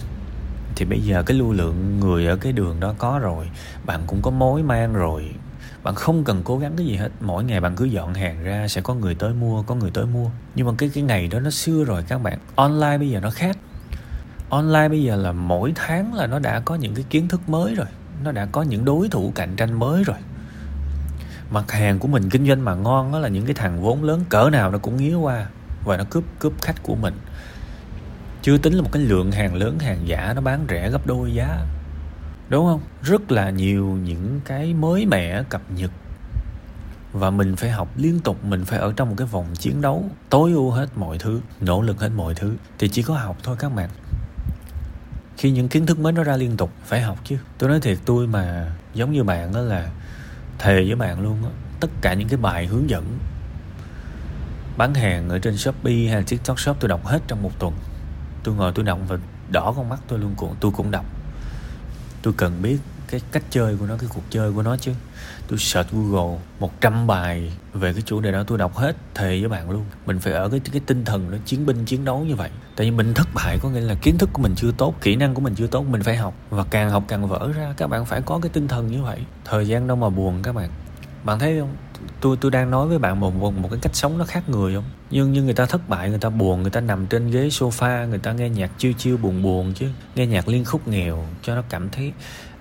thì 0.75 0.85
bây 0.85 0.99
giờ 0.99 1.23
cái 1.23 1.37
lưu 1.37 1.53
lượng 1.53 1.99
người 1.99 2.27
ở 2.27 2.35
cái 2.35 2.51
đường 2.51 2.79
đó 2.79 2.93
có 2.97 3.19
rồi, 3.19 3.49
bạn 3.85 4.01
cũng 4.07 4.21
có 4.21 4.31
mối 4.31 4.63
mang 4.63 4.93
rồi. 4.93 5.29
Bạn 5.83 5.95
không 5.95 6.23
cần 6.23 6.41
cố 6.43 6.57
gắng 6.57 6.73
cái 6.77 6.85
gì 6.85 6.95
hết, 6.95 7.09
mỗi 7.21 7.43
ngày 7.43 7.61
bạn 7.61 7.75
cứ 7.75 7.85
dọn 7.85 8.13
hàng 8.13 8.43
ra, 8.43 8.67
sẽ 8.67 8.81
có 8.81 8.93
người 8.93 9.15
tới 9.15 9.33
mua, 9.33 9.61
có 9.61 9.75
người 9.75 9.91
tới 9.91 10.05
mua. 10.05 10.29
Nhưng 10.55 10.67
mà 10.67 10.73
cái 10.77 10.89
cái 10.93 11.03
ngày 11.03 11.27
đó 11.27 11.39
nó 11.39 11.49
xưa 11.49 11.83
rồi 11.83 12.03
các 12.07 12.23
bạn, 12.23 12.39
online 12.55 12.97
bây 12.97 13.09
giờ 13.09 13.19
nó 13.19 13.29
khác. 13.29 13.57
Online 14.49 14.89
bây 14.89 15.03
giờ 15.03 15.15
là 15.15 15.31
mỗi 15.31 15.73
tháng 15.75 16.13
là 16.13 16.27
nó 16.27 16.39
đã 16.39 16.59
có 16.59 16.75
những 16.75 16.95
cái 16.95 17.05
kiến 17.09 17.27
thức 17.27 17.49
mới 17.49 17.75
rồi, 17.75 17.87
nó 18.23 18.31
đã 18.31 18.47
có 18.51 18.63
những 18.63 18.85
đối 18.85 19.09
thủ 19.09 19.31
cạnh 19.35 19.55
tranh 19.55 19.79
mới 19.79 20.03
rồi 20.03 20.17
mặt 21.49 21.71
hàng 21.71 21.99
của 21.99 22.07
mình 22.07 22.29
kinh 22.29 22.47
doanh 22.47 22.65
mà 22.65 22.75
ngon 22.75 23.11
đó 23.11 23.19
là 23.19 23.27
những 23.27 23.45
cái 23.45 23.53
thằng 23.53 23.81
vốn 23.81 24.03
lớn 24.03 24.23
cỡ 24.29 24.49
nào 24.49 24.71
nó 24.71 24.77
cũng 24.77 24.97
nghía 24.97 25.15
qua. 25.15 25.47
Và 25.85 25.97
nó 25.97 26.03
cướp 26.09 26.23
cướp 26.39 26.61
khách 26.61 26.83
của 26.83 26.95
mình. 26.95 27.13
Chưa 28.41 28.57
tính 28.57 28.73
là 28.73 28.81
một 28.81 28.89
cái 28.91 29.01
lượng 29.01 29.31
hàng 29.31 29.55
lớn, 29.55 29.79
hàng 29.79 30.07
giả 30.07 30.33
nó 30.35 30.41
bán 30.41 30.65
rẻ 30.69 30.89
gấp 30.89 31.07
đôi 31.07 31.33
giá. 31.33 31.65
Đúng 32.49 32.65
không? 32.65 32.81
Rất 33.01 33.31
là 33.31 33.49
nhiều 33.49 33.85
những 33.85 34.41
cái 34.45 34.73
mới 34.73 35.05
mẻ 35.05 35.43
cập 35.49 35.61
nhật. 35.75 35.91
Và 37.13 37.29
mình 37.29 37.55
phải 37.55 37.69
học 37.69 37.89
liên 37.97 38.19
tục, 38.19 38.45
mình 38.45 38.65
phải 38.65 38.79
ở 38.79 38.93
trong 38.95 39.09
một 39.09 39.15
cái 39.17 39.27
vòng 39.27 39.45
chiến 39.53 39.81
đấu, 39.81 40.09
tối 40.29 40.51
ưu 40.51 40.71
hết 40.71 40.87
mọi 40.95 41.17
thứ, 41.17 41.41
nỗ 41.61 41.81
lực 41.81 41.99
hết 41.99 42.09
mọi 42.15 42.35
thứ. 42.35 42.55
Thì 42.79 42.89
chỉ 42.89 43.01
có 43.03 43.13
học 43.13 43.37
thôi 43.43 43.55
các 43.59 43.75
bạn. 43.75 43.89
Khi 45.37 45.51
những 45.51 45.67
kiến 45.67 45.85
thức 45.85 45.99
mới 45.99 46.13
nó 46.13 46.23
ra 46.23 46.37
liên 46.37 46.57
tục, 46.57 46.71
phải 46.85 47.01
học 47.01 47.17
chứ. 47.23 47.37
Tôi 47.57 47.69
nói 47.69 47.79
thiệt, 47.81 47.97
tôi 48.05 48.27
mà 48.27 48.71
giống 48.93 49.11
như 49.11 49.23
bạn 49.23 49.53
đó 49.53 49.61
là 49.61 49.89
thề 50.59 50.83
với 50.85 50.95
bạn 50.95 51.21
luôn 51.21 51.43
á. 51.43 51.50
Tất 51.79 51.88
cả 52.01 52.13
những 52.13 52.27
cái 52.27 52.38
bài 52.38 52.65
hướng 52.65 52.89
dẫn, 52.89 53.17
bán 54.77 54.93
hàng 54.93 55.29
ở 55.29 55.39
trên 55.39 55.57
shopee 55.57 55.93
hay 55.93 56.15
là 56.15 56.24
tiktok 56.27 56.59
shop 56.59 56.77
tôi 56.79 56.89
đọc 56.89 57.05
hết 57.05 57.19
trong 57.27 57.43
một 57.43 57.59
tuần. 57.59 57.74
Tôi 58.43 58.55
ngồi 58.55 58.71
tôi 58.75 58.85
đọc 58.85 59.00
và 59.07 59.17
đỏ 59.51 59.74
con 59.77 59.89
mắt 59.89 60.00
tôi 60.07 60.19
luôn 60.19 60.35
tôi 60.59 60.71
cũng 60.71 60.91
đọc. 60.91 61.05
Tôi 62.21 62.33
cần 62.38 62.62
biết 62.62 62.77
cái 63.07 63.21
cách 63.31 63.43
chơi 63.50 63.77
của 63.77 63.85
nó 63.85 63.95
cái 63.97 64.09
cuộc 64.13 64.24
chơi 64.29 64.51
của 64.51 64.62
nó 64.62 64.77
chứ. 64.77 64.91
Tôi 65.47 65.59
search 65.59 65.91
google 65.91 66.39
100 66.59 67.07
bài 67.07 67.51
về 67.74 67.93
cái 67.93 68.01
chủ 68.05 68.19
đề 68.19 68.31
đó 68.31 68.43
tôi 68.47 68.57
đọc 68.57 68.75
hết 68.75 68.95
thề 69.13 69.39
với 69.39 69.50
bạn 69.50 69.69
luôn. 69.69 69.85
Mình 70.05 70.19
phải 70.19 70.33
ở 70.33 70.50
cái 70.50 70.59
cái 70.71 70.81
tinh 70.85 71.05
thần 71.05 71.31
nó 71.31 71.38
chiến 71.45 71.65
binh 71.65 71.85
chiến 71.85 72.05
đấu 72.05 72.19
như 72.19 72.35
vậy. 72.35 72.50
Tại 72.75 72.88
vì 72.88 72.91
mình 72.91 73.13
thất 73.13 73.27
bại 73.33 73.59
có 73.62 73.69
nghĩa 73.69 73.81
là 73.81 73.95
kiến 74.01 74.17
thức 74.17 74.29
của 74.33 74.41
mình 74.41 74.53
chưa 74.55 74.71
tốt 74.71 74.95
kỹ 75.01 75.15
năng 75.15 75.33
của 75.33 75.41
mình 75.41 75.55
chưa 75.55 75.67
tốt 75.67 75.85
mình 75.89 76.03
phải 76.03 76.17
học. 76.17 76.33
Và 76.50 76.63
càng 76.69 76.89
học 76.89 77.03
càng 77.07 77.27
vỡ 77.27 77.51
ra 77.55 77.74
các 77.77 77.88
bạn 77.88 78.05
phải 78.05 78.21
có 78.21 78.39
cái 78.41 78.50
tinh 78.53 78.67
thần 78.67 78.88
như 78.88 79.03
vậy. 79.03 79.19
Thời 79.45 79.67
gian 79.67 79.88
đâu 79.88 79.97
mà 79.97 80.09
buồn 80.09 80.39
các 80.43 80.55
bạn. 80.55 80.69
Bạn 81.24 81.39
thấy 81.39 81.59
không? 81.59 81.75
Tôi 82.21 82.38
tôi 82.41 82.51
đang 82.51 82.71
nói 82.71 82.88
với 82.88 83.00
bạn 83.00 83.19
một 83.19 83.35
một, 83.35 83.53
một 83.57 83.67
cái 83.71 83.79
cách 83.81 83.95
sống 83.95 84.17
nó 84.17 84.25
khác 84.25 84.50
người 84.50 84.75
không? 84.75 84.83
Nhưng 85.12 85.33
nhưng 85.33 85.45
người 85.45 85.53
ta 85.53 85.65
thất 85.65 85.89
bại 85.89 86.09
người 86.09 86.19
ta 86.19 86.29
buồn 86.29 86.62
người 86.62 86.71
ta 86.71 86.81
nằm 86.81 87.05
trên 87.05 87.31
ghế 87.31 87.47
sofa 87.47 88.07
người 88.07 88.19
ta 88.19 88.31
nghe 88.31 88.50
nhạc 88.50 88.71
chiêu 88.77 88.93
chiêu 88.93 89.17
buồn 89.17 89.43
buồn 89.43 89.74
chứ. 89.74 89.88
Nghe 90.15 90.25
nhạc 90.27 90.47
liên 90.47 90.65
khúc 90.65 90.88
nghèo 90.88 91.25
cho 91.43 91.55
nó 91.55 91.63
cảm 91.69 91.89
thấy 91.89 92.13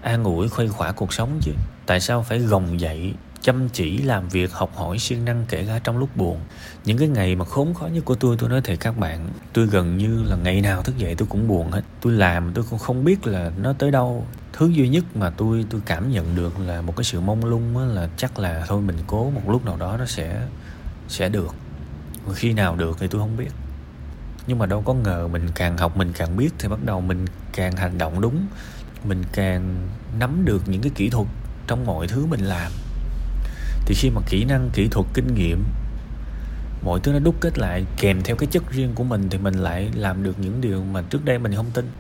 an 0.04 0.25
ủi 0.25 0.49
khuây 0.49 0.68
khỏa 0.68 0.92
cuộc 0.92 1.12
sống 1.12 1.38
chứ. 1.42 1.52
Tại 1.87 2.00
sao 2.00 2.23
phải 2.23 2.38
gồng 2.38 2.80
dậy 2.80 3.14
chăm 3.40 3.68
chỉ 3.68 3.99
làm 3.99 4.28
việc 4.28 4.52
học 4.52 4.70
hỏi 4.76 4.99
siêng 4.99 5.25
năng 5.25 5.44
kể 5.49 5.64
cả 5.66 5.78
trong 5.84 5.99
lúc 5.99 6.16
buồn? 6.16 6.40
Những 6.84 6.99
cái 6.99 7.08
ngày 7.08 7.37
mà 7.37 7.44
khốn 7.44 7.75
khó 7.75 7.87
nhất 7.87 8.04
của 8.04 8.14
tôi 8.14 8.37
tôi 8.38 8.50
nói 8.50 8.61
thiệt 8.61 8.80
các 8.80 8.99
bạn 8.99 9.28
tôi 9.52 9.66
gần 9.66 9.99
như 9.99 10.23
là 10.23 10.37
ngày 10.37 10.61
nào 10.61 10.82
thức 10.82 10.99
dậy 10.99 11.14
tôi 11.14 11.28
cũng 11.30 11.49
buồn 11.49 11.70
hết. 11.70 11.82
Tôi 12.00 12.12
làm 12.12 12.52
tôi 12.54 12.64
cũng 12.70 12.78
không 12.78 13.04
biết 13.04 13.26
là 13.26 13.50
nó 13.62 13.73
tới 13.73 13.90
đâu. 13.90 14.26
Thứ 14.52 14.68
duy 14.68 14.88
nhất 14.88 15.04
mà 15.14 15.30
tôi 15.30 15.64
tôi 15.70 15.80
cảm 15.87 16.11
nhận 16.11 16.37
được 16.37 16.61
là 16.61 16.80
một 16.80 16.96
cái 16.96 17.04
sự 17.04 17.20
mong 17.20 17.44
lung 17.44 17.78
á, 17.78 17.84
là 17.84 18.08
chắc 18.16 18.38
là 18.38 18.64
thôi 18.68 18.82
mình 18.82 18.96
cố 19.06 19.30
một 19.30 19.42
lúc 19.46 19.64
nào 19.64 19.76
đó 19.76 19.96
nó 19.96 20.06
sẽ 20.06 20.46
sẽ 21.08 21.28
được. 21.28 21.54
Khi 22.34 22.52
nào 22.52 22.76
được 22.76 22.96
thì 23.00 23.06
tôi 23.06 23.20
không 23.20 23.37
biết. 23.37 23.50
Nhưng 24.46 24.58
mà 24.58 24.66
đâu 24.66 24.82
có 24.82 24.94
ngờ 24.94 25.28
mình 25.28 25.49
càng 25.54 25.78
học 25.78 25.96
mình 25.96 26.12
càng 26.12 26.37
biết 26.37 26.50
thì 26.58 26.68
bắt 26.68 26.78
đầu 26.84 27.00
mình 27.00 27.25
càng 27.52 27.73
hành 27.73 27.99
động 27.99 28.20
đúng 28.20 28.46
mình 29.04 29.23
càng 29.32 29.88
nắm 30.18 30.44
được 30.44 30.68
những 30.68 30.82
cái 30.82 30.92
kỹ 30.94 31.11
thuật 31.11 31.28
trong 31.66 31.87
mọi 31.87 32.08
thứ 32.08 32.26
mình 32.26 32.40
làm. 32.40 32.73
Thì 33.87 33.94
khi 33.94 34.11
mà 34.11 34.20
kỹ 34.26 34.44
năng 34.44 34.70
kỹ 34.73 34.88
thuật 34.90 35.06
kinh 35.14 35.34
nghiệm, 35.34 35.64
mọi 36.82 37.00
thứ 37.00 37.12
nó 37.12 37.18
đúc 37.18 37.34
kết 37.40 37.58
lại 37.58 37.84
kèm 37.96 38.23
theo 38.23 38.37
cái 38.37 38.46
chất 38.46 38.70
riêng 38.70 38.94
của 38.94 39.04
mình 39.04 39.28
thì 39.30 39.38
mình 39.38 39.54
lại 39.54 39.90
làm 39.94 40.23
được 40.23 40.38
những 40.38 40.61
điều 40.61 40.84
mà 40.84 41.02
trước 41.02 41.25
đây 41.25 41.38
mình 41.38 41.54
không 41.54 41.70
tin. 41.75 41.90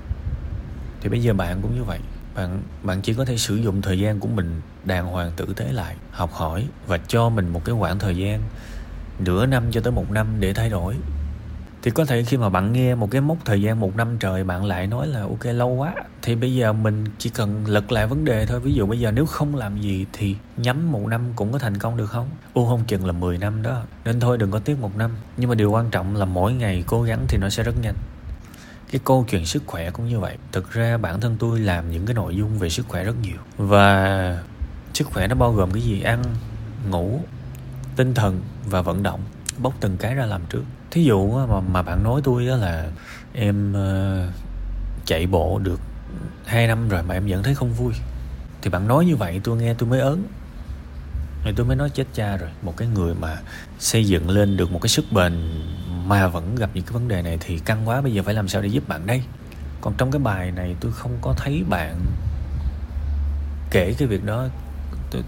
Thì 1.00 1.08
bây 1.08 1.22
giờ 1.22 1.34
bạn 1.34 1.60
cũng 1.62 1.74
như 1.76 1.84
vậy. 1.84 1.98
Bạn 2.34 2.62
bạn 2.82 3.02
chỉ 3.02 3.14
có 3.14 3.24
thể 3.24 3.36
sử 3.36 3.56
dụng 3.56 3.82
thời 3.82 3.98
gian 3.98 4.20
của 4.20 4.28
mình 4.28 4.60
đàng 4.84 5.06
hoàng 5.06 5.32
tử 5.36 5.54
tế 5.56 5.72
lại, 5.72 5.96
học 6.10 6.32
hỏi 6.32 6.66
và 6.86 6.98
cho 7.08 7.28
mình 7.28 7.48
một 7.48 7.64
cái 7.64 7.74
khoảng 7.78 7.98
thời 7.98 8.16
gian 8.16 8.42
nửa 9.18 9.46
năm 9.46 9.64
cho 9.70 9.80
tới 9.80 9.92
một 9.92 10.10
năm 10.10 10.26
để 10.40 10.54
thay 10.54 10.70
đổi 10.70 10.94
thì 11.84 11.90
có 11.90 12.04
thể 12.04 12.22
khi 12.22 12.36
mà 12.36 12.48
bạn 12.48 12.72
nghe 12.72 12.94
một 12.94 13.10
cái 13.10 13.20
mốc 13.20 13.38
thời 13.44 13.62
gian 13.62 13.80
một 13.80 13.96
năm 13.96 14.16
trời, 14.20 14.44
bạn 14.44 14.64
lại 14.64 14.86
nói 14.86 15.06
là, 15.06 15.20
ok, 15.20 15.44
lâu 15.44 15.68
quá. 15.68 15.94
Thì 16.22 16.34
bây 16.34 16.54
giờ 16.54 16.72
mình 16.72 17.04
chỉ 17.18 17.30
cần 17.30 17.64
lật 17.66 17.92
lại 17.92 18.06
vấn 18.06 18.24
đề 18.24 18.46
thôi. 18.46 18.60
Ví 18.60 18.72
dụ 18.72 18.86
bây 18.86 19.00
giờ 19.00 19.10
nếu 19.10 19.26
không 19.26 19.54
làm 19.54 19.80
gì 19.80 20.06
thì 20.12 20.36
nhắm 20.56 20.92
một 20.92 21.06
năm 21.06 21.22
cũng 21.36 21.52
có 21.52 21.58
thành 21.58 21.78
công 21.78 21.96
được 21.96 22.06
không? 22.06 22.28
U 22.54 22.66
không 22.66 22.84
chừng 22.84 23.06
là 23.06 23.12
10 23.12 23.38
năm 23.38 23.62
đó. 23.62 23.82
Nên 24.04 24.20
thôi, 24.20 24.38
đừng 24.38 24.50
có 24.50 24.58
tiếc 24.58 24.80
một 24.80 24.96
năm. 24.96 25.10
Nhưng 25.36 25.48
mà 25.48 25.54
điều 25.54 25.70
quan 25.70 25.90
trọng 25.90 26.16
là 26.16 26.24
mỗi 26.24 26.52
ngày 26.52 26.84
cố 26.86 27.02
gắng 27.02 27.24
thì 27.28 27.38
nó 27.38 27.48
sẽ 27.48 27.62
rất 27.62 27.74
nhanh. 27.82 27.94
Cái 28.90 29.00
câu 29.04 29.26
chuyện 29.30 29.46
sức 29.46 29.62
khỏe 29.66 29.90
cũng 29.90 30.08
như 30.08 30.20
vậy. 30.20 30.36
Thực 30.52 30.72
ra 30.72 30.96
bản 30.96 31.20
thân 31.20 31.36
tôi 31.38 31.60
làm 31.60 31.90
những 31.90 32.06
cái 32.06 32.14
nội 32.14 32.36
dung 32.36 32.58
về 32.58 32.68
sức 32.68 32.88
khỏe 32.88 33.04
rất 33.04 33.14
nhiều. 33.22 33.38
Và 33.56 34.38
sức 34.94 35.06
khỏe 35.06 35.28
nó 35.28 35.34
bao 35.34 35.52
gồm 35.52 35.70
cái 35.70 35.82
gì? 35.82 36.02
Ăn, 36.02 36.22
ngủ, 36.90 37.20
tinh 37.96 38.14
thần 38.14 38.40
và 38.66 38.82
vận 38.82 39.02
động. 39.02 39.20
Bóc 39.58 39.74
từng 39.80 39.96
cái 39.96 40.14
ra 40.14 40.26
làm 40.26 40.42
trước 40.48 40.62
thí 40.94 41.04
dụ 41.04 41.46
mà, 41.46 41.60
mà 41.60 41.82
bạn 41.82 42.02
nói 42.02 42.20
tôi 42.24 42.46
đó 42.46 42.56
là 42.56 42.86
em 43.32 43.72
ờ, 43.72 44.28
chạy 45.04 45.26
bộ 45.26 45.58
được 45.58 45.80
2 46.46 46.66
năm 46.66 46.88
rồi 46.88 47.02
mà 47.02 47.14
em 47.14 47.26
vẫn 47.28 47.42
thấy 47.42 47.54
không 47.54 47.72
vui. 47.72 47.92
Thì 48.62 48.70
bạn 48.70 48.88
nói 48.88 49.04
như 49.04 49.16
vậy 49.16 49.40
tôi 49.44 49.56
nghe 49.56 49.74
tôi 49.74 49.88
mới 49.88 50.00
ớn. 50.00 50.22
Thì 51.44 51.52
tôi 51.56 51.66
mới 51.66 51.76
nói 51.76 51.90
chết 51.90 52.06
cha 52.14 52.36
rồi. 52.36 52.50
Một 52.62 52.76
cái 52.76 52.88
người 52.88 53.14
mà 53.14 53.36
xây 53.78 54.04
dựng 54.04 54.30
lên 54.30 54.56
được 54.56 54.72
một 54.72 54.78
cái 54.82 54.88
sức 54.88 55.04
bền 55.12 55.32
mà 56.04 56.28
vẫn 56.28 56.54
gặp 56.54 56.70
những 56.74 56.84
cái 56.84 56.92
vấn 56.92 57.08
đề 57.08 57.22
này 57.22 57.38
thì 57.40 57.58
căng 57.58 57.88
quá 57.88 58.00
bây 58.00 58.12
giờ 58.12 58.22
phải 58.22 58.34
làm 58.34 58.48
sao 58.48 58.62
để 58.62 58.68
giúp 58.68 58.88
bạn 58.88 59.06
đây? 59.06 59.22
Còn 59.80 59.94
trong 59.98 60.10
cái 60.10 60.18
bài 60.18 60.50
này 60.50 60.76
tôi 60.80 60.92
không 60.92 61.18
có 61.20 61.34
thấy 61.36 61.64
bạn 61.68 62.00
kể 63.70 63.94
cái 63.98 64.08
việc 64.08 64.24
đó. 64.24 64.46
Tôi, 65.10 65.22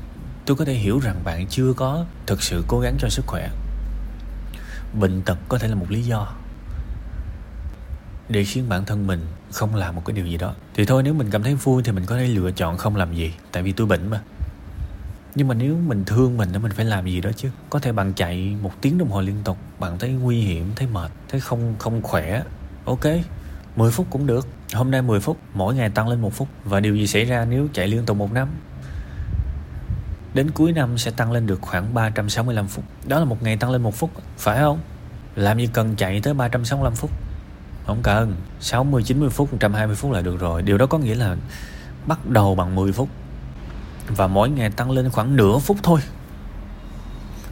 tôi 0.46 0.56
có 0.56 0.64
thể 0.64 0.74
hiểu 0.74 0.98
rằng 0.98 1.16
bạn 1.24 1.46
chưa 1.46 1.72
có 1.72 2.04
thực 2.26 2.42
sự 2.42 2.64
cố 2.68 2.80
gắng 2.80 2.96
cho 2.98 3.08
sức 3.08 3.26
khỏe 3.26 3.48
bệnh 4.96 5.22
tật 5.22 5.38
có 5.48 5.58
thể 5.58 5.68
là 5.68 5.74
một 5.74 5.86
lý 5.90 6.02
do 6.02 6.28
để 8.28 8.44
khiến 8.44 8.68
bản 8.68 8.84
thân 8.84 9.06
mình 9.06 9.26
không 9.52 9.74
làm 9.74 9.94
một 9.94 10.02
cái 10.04 10.16
điều 10.16 10.26
gì 10.26 10.36
đó. 10.36 10.54
Thì 10.74 10.84
thôi, 10.84 11.02
nếu 11.02 11.14
mình 11.14 11.30
cảm 11.30 11.42
thấy 11.42 11.54
vui 11.54 11.82
thì 11.82 11.92
mình 11.92 12.06
có 12.06 12.16
thể 12.16 12.26
lựa 12.26 12.50
chọn 12.50 12.76
không 12.76 12.96
làm 12.96 13.14
gì, 13.14 13.32
tại 13.52 13.62
vì 13.62 13.72
tôi 13.72 13.86
bệnh 13.86 14.10
mà. 14.10 14.20
Nhưng 15.34 15.48
mà 15.48 15.54
nếu 15.54 15.76
mình 15.86 16.04
thương 16.04 16.36
mình 16.36 16.48
thì 16.52 16.58
mình 16.58 16.72
phải 16.72 16.84
làm 16.84 17.06
gì 17.06 17.20
đó 17.20 17.30
chứ. 17.36 17.50
Có 17.70 17.78
thể 17.78 17.92
bạn 17.92 18.12
chạy 18.12 18.56
một 18.62 18.72
tiếng 18.80 18.98
đồng 18.98 19.10
hồ 19.10 19.20
liên 19.20 19.36
tục, 19.44 19.58
bạn 19.78 19.98
thấy 19.98 20.10
nguy 20.10 20.40
hiểm, 20.40 20.72
thấy 20.76 20.88
mệt, 20.88 21.10
thấy 21.28 21.40
không 21.40 21.74
không 21.78 22.02
khỏe, 22.02 22.42
ok 22.84 23.04
10 23.76 23.90
phút 23.90 24.06
cũng 24.10 24.26
được. 24.26 24.48
Hôm 24.72 24.90
nay 24.90 25.02
10 25.02 25.20
phút, 25.20 25.36
mỗi 25.54 25.74
ngày 25.74 25.90
tăng 25.90 26.08
lên 26.08 26.20
một 26.20 26.34
phút. 26.34 26.48
Và 26.64 26.80
điều 26.80 26.96
gì 26.96 27.06
xảy 27.06 27.24
ra 27.24 27.44
nếu 27.44 27.68
chạy 27.72 27.88
liên 27.88 28.06
tục 28.06 28.16
một 28.16 28.32
năm? 28.32 28.48
Đến 30.36 30.50
cuối 30.50 30.72
năm 30.72 30.98
sẽ 30.98 31.10
tăng 31.10 31.32
lên 31.32 31.46
được 31.46 31.58
khoảng 31.62 31.94
365 31.94 32.66
phút. 32.66 32.84
Đó 33.06 33.18
là 33.18 33.24
một 33.24 33.42
ngày 33.42 33.56
tăng 33.56 33.70
lên 33.70 33.82
một 33.82 33.94
phút, 33.94 34.10
phải 34.38 34.58
không? 34.58 34.78
Làm 35.36 35.58
gì 35.58 35.68
cần 35.72 35.96
chạy 35.96 36.20
tới 36.20 36.34
365 36.34 36.94
phút? 36.94 37.10
Không 37.86 38.02
cần. 38.02 38.36
60 38.60 39.02
90 39.02 39.30
phút 39.30 39.52
120 39.52 39.96
phút 39.96 40.12
là 40.12 40.20
được 40.20 40.40
rồi. 40.40 40.62
Điều 40.62 40.78
đó 40.78 40.86
có 40.86 40.98
nghĩa 40.98 41.14
là 41.14 41.36
bắt 42.06 42.26
đầu 42.28 42.54
bằng 42.54 42.74
10 42.74 42.92
phút. 42.92 43.08
Và 44.08 44.26
mỗi 44.26 44.48
ngày 44.48 44.70
tăng 44.70 44.90
lên 44.90 45.10
khoảng 45.10 45.36
nửa 45.36 45.58
phút 45.58 45.76
thôi. 45.82 46.00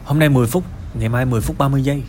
Hôm 0.05 0.19
nay 0.19 0.29
10 0.29 0.47
phút, 0.47 0.63
ngày 0.93 1.09
mai 1.09 1.25
10 1.25 1.41
phút 1.41 1.57
30 1.57 1.83
giây. 1.83 2.03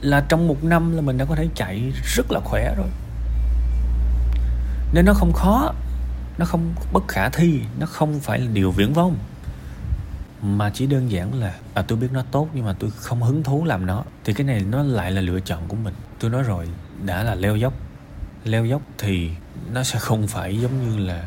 Là 0.00 0.20
trong 0.28 0.48
một 0.48 0.64
năm 0.64 0.96
là 0.96 1.00
mình 1.00 1.18
đã 1.18 1.24
có 1.24 1.34
thể 1.34 1.48
chạy 1.54 1.92
rất 2.04 2.32
là 2.32 2.40
khỏe 2.44 2.74
rồi. 2.76 2.88
Nên 4.92 5.04
nó 5.04 5.14
không 5.14 5.32
khó 5.32 5.73
nó 6.38 6.44
không, 6.44 6.74
bất 6.92 7.08
khả 7.08 7.28
thi, 7.28 7.60
nó 7.78 7.86
không 7.86 8.20
phải 8.20 8.38
là 8.38 8.46
điều 8.52 8.70
viễn 8.70 8.92
vông. 8.92 9.16
Mà 10.42 10.70
chỉ 10.74 10.86
đơn 10.86 11.10
giản 11.10 11.40
là 11.40 11.54
à 11.74 11.82
tôi 11.82 11.98
biết 11.98 12.08
nó 12.12 12.22
tốt 12.30 12.48
nhưng 12.54 12.64
mà 12.64 12.74
tôi 12.78 12.90
không 12.90 13.22
hứng 13.22 13.42
thú 13.42 13.64
làm 13.64 13.86
nó. 13.86 14.04
Thì 14.24 14.32
cái 14.32 14.46
này 14.46 14.60
nó 14.60 14.82
lại 14.82 15.10
là 15.10 15.20
lựa 15.20 15.40
chọn 15.40 15.68
của 15.68 15.76
mình. 15.76 15.94
Tôi 16.18 16.30
nói 16.30 16.42
rồi, 16.42 16.68
đã 17.04 17.22
là 17.22 17.34
leo 17.34 17.56
dốc. 17.56 17.74
Leo 18.44 18.64
dốc 18.64 18.82
thì 18.98 19.30
nó 19.72 19.82
sẽ 19.82 19.98
không 19.98 20.26
phải 20.26 20.60
giống 20.60 20.90
như 20.90 21.06
là 21.06 21.24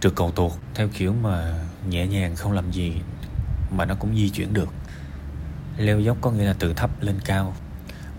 trượt 0.00 0.12
cầu 0.16 0.30
tuột, 0.30 0.52
theo 0.74 0.88
kiểu 0.88 1.14
mà 1.22 1.54
nhẹ 1.88 2.06
nhàng 2.06 2.36
không 2.36 2.52
làm 2.52 2.70
gì 2.70 2.92
mà 3.70 3.84
nó 3.84 3.94
cũng 3.94 4.16
di 4.16 4.30
chuyển 4.30 4.54
được. 4.54 4.68
Leo 5.78 6.00
dốc 6.00 6.16
có 6.20 6.30
nghĩa 6.30 6.44
là 6.44 6.54
từ 6.58 6.74
thấp 6.74 7.02
lên 7.02 7.16
cao 7.24 7.54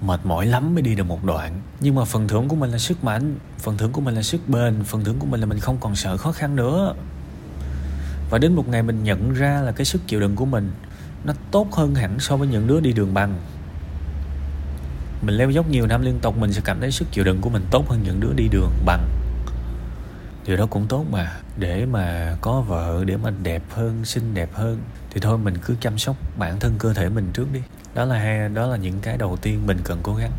mệt 0.01 0.19
mỏi 0.23 0.45
lắm 0.45 0.73
mới 0.73 0.81
đi 0.81 0.95
được 0.95 1.03
một 1.03 1.23
đoạn. 1.23 1.61
Nhưng 1.79 1.95
mà 1.95 2.05
phần 2.05 2.27
thưởng 2.27 2.47
của 2.47 2.55
mình 2.55 2.71
là 2.71 2.77
sức 2.77 3.03
mạnh, 3.03 3.35
phần 3.59 3.77
thưởng 3.77 3.91
của 3.91 4.01
mình 4.01 4.15
là 4.15 4.21
sức 4.21 4.49
bền, 4.49 4.83
phần 4.83 5.03
thưởng 5.03 5.19
của 5.19 5.25
mình 5.25 5.39
là 5.39 5.45
mình 5.45 5.59
không 5.59 5.77
còn 5.79 5.95
sợ 5.95 6.17
khó 6.17 6.31
khăn 6.31 6.55
nữa. 6.55 6.93
Và 8.29 8.37
đến 8.37 8.55
một 8.55 8.67
ngày 8.67 8.83
mình 8.83 9.03
nhận 9.03 9.33
ra 9.33 9.61
là 9.61 9.71
cái 9.71 9.85
sức 9.85 10.01
chịu 10.07 10.19
đựng 10.19 10.35
của 10.35 10.45
mình 10.45 10.71
nó 11.23 11.33
tốt 11.51 11.67
hơn 11.73 11.95
hẳn 11.95 12.19
so 12.19 12.37
với 12.37 12.47
những 12.47 12.67
đứa 12.67 12.79
đi 12.79 12.93
đường 12.93 13.13
bằng. 13.13 13.37
Mình 15.21 15.35
leo 15.35 15.49
dốc 15.49 15.69
nhiều 15.69 15.87
năm 15.87 16.01
liên 16.01 16.19
tục, 16.19 16.37
mình 16.37 16.53
sẽ 16.53 16.61
cảm 16.65 16.79
thấy 16.79 16.91
sức 16.91 17.07
chịu 17.11 17.23
đựng 17.23 17.41
của 17.41 17.49
mình 17.49 17.65
tốt 17.71 17.89
hơn 17.89 17.99
những 18.03 18.19
đứa 18.19 18.33
đi 18.35 18.47
đường 18.47 18.71
bằng. 18.85 19.09
Điều 20.45 20.57
đó 20.57 20.65
cũng 20.65 20.87
tốt 20.87 21.05
mà. 21.11 21.31
Để 21.57 21.85
mà 21.85 22.37
có 22.41 22.61
vợ, 22.61 23.03
để 23.05 23.17
mà 23.17 23.31
đẹp 23.43 23.63
hơn, 23.69 24.05
xinh 24.05 24.33
đẹp 24.33 24.49
hơn, 24.53 24.79
thì 25.09 25.21
thôi 25.21 25.37
mình 25.37 25.57
cứ 25.57 25.75
chăm 25.81 25.97
sóc 25.97 26.15
bản 26.37 26.59
thân 26.59 26.75
cơ 26.79 26.93
thể 26.93 27.09
mình 27.09 27.29
trước 27.33 27.47
đi 27.53 27.59
đó 27.95 28.05
là 28.05 28.19
hai 28.19 28.49
đó 28.49 28.67
là 28.67 28.77
những 28.77 28.99
cái 29.01 29.17
đầu 29.17 29.37
tiên 29.41 29.61
mình 29.65 29.77
cần 29.83 29.99
cố 30.03 30.15
gắng. 30.15 30.31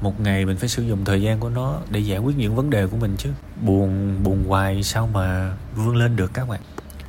Một 0.00 0.20
ngày 0.20 0.44
mình 0.44 0.56
phải 0.56 0.68
sử 0.68 0.82
dụng 0.82 1.04
thời 1.04 1.22
gian 1.22 1.40
của 1.40 1.48
nó 1.48 1.80
để 1.90 2.00
giải 2.00 2.18
quyết 2.18 2.36
những 2.36 2.56
vấn 2.56 2.70
đề 2.70 2.86
của 2.86 2.96
mình 2.96 3.14
chứ. 3.18 3.30
Buồn 3.62 4.16
buồn 4.22 4.44
hoài 4.48 4.82
sao 4.82 5.06
mà 5.06 5.56
vươn 5.74 5.96
lên 5.96 6.16
được 6.16 6.30
các 6.34 6.48
bạn? 6.48 6.60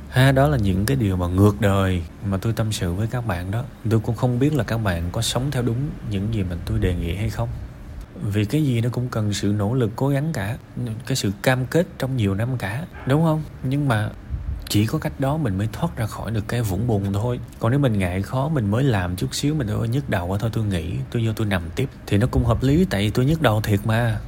Ha, 0.08 0.32
đó 0.32 0.48
là 0.48 0.56
những 0.56 0.86
cái 0.86 0.96
điều 0.96 1.16
mà 1.16 1.26
ngược 1.26 1.60
đời 1.60 2.02
mà 2.24 2.36
tôi 2.36 2.52
tâm 2.52 2.72
sự 2.72 2.92
với 2.92 3.06
các 3.06 3.26
bạn 3.26 3.50
đó. 3.50 3.64
Tôi 3.90 4.00
cũng 4.00 4.16
không 4.16 4.38
biết 4.38 4.54
là 4.54 4.64
các 4.64 4.78
bạn 4.78 5.10
có 5.12 5.22
sống 5.22 5.50
theo 5.50 5.62
đúng 5.62 5.90
những 6.10 6.34
gì 6.34 6.42
mà 6.42 6.56
tôi 6.66 6.78
đề 6.78 6.94
nghị 6.94 7.14
hay 7.14 7.30
không. 7.30 7.48
Vì 8.22 8.44
cái 8.44 8.64
gì 8.64 8.80
nó 8.80 8.88
cũng 8.92 9.08
cần 9.08 9.32
sự 9.32 9.54
nỗ 9.58 9.74
lực 9.74 9.90
cố 9.96 10.08
gắng 10.08 10.32
cả, 10.32 10.56
cái 11.06 11.16
sự 11.16 11.32
cam 11.42 11.66
kết 11.66 11.86
trong 11.98 12.16
nhiều 12.16 12.34
năm 12.34 12.48
cả, 12.58 12.86
đúng 13.06 13.22
không? 13.22 13.42
Nhưng 13.62 13.88
mà 13.88 14.10
chỉ 14.68 14.86
có 14.86 14.98
cách 14.98 15.20
đó 15.20 15.36
mình 15.36 15.58
mới 15.58 15.68
thoát 15.72 15.96
ra 15.96 16.06
khỏi 16.06 16.30
được 16.30 16.48
cái 16.48 16.62
vũng 16.62 16.86
bùn 16.86 17.12
thôi. 17.12 17.40
Còn 17.58 17.70
nếu 17.70 17.80
mình 17.80 17.98
ngại 17.98 18.22
khó, 18.22 18.48
mình 18.48 18.70
mới 18.70 18.84
làm 18.84 19.16
chút 19.16 19.34
xíu, 19.34 19.54
mình 19.54 19.66
thôi, 19.66 19.88
nhức 19.88 20.10
đầu 20.10 20.36
thôi, 20.40 20.50
tôi 20.52 20.64
nghĩ 20.64 20.96
tôi 21.10 21.26
vô 21.26 21.32
tôi 21.36 21.46
nằm 21.46 21.62
tiếp 21.74 21.88
thì 22.06 22.18
nó 22.18 22.26
cũng 22.26 22.44
hợp 22.44 22.62
lý, 22.62 22.84
tại 22.90 23.00
vì 23.00 23.10
tôi 23.10 23.24
nhức 23.24 23.42
đầu 23.42 23.60
thiệt 23.60 23.80
mà. 23.84 24.20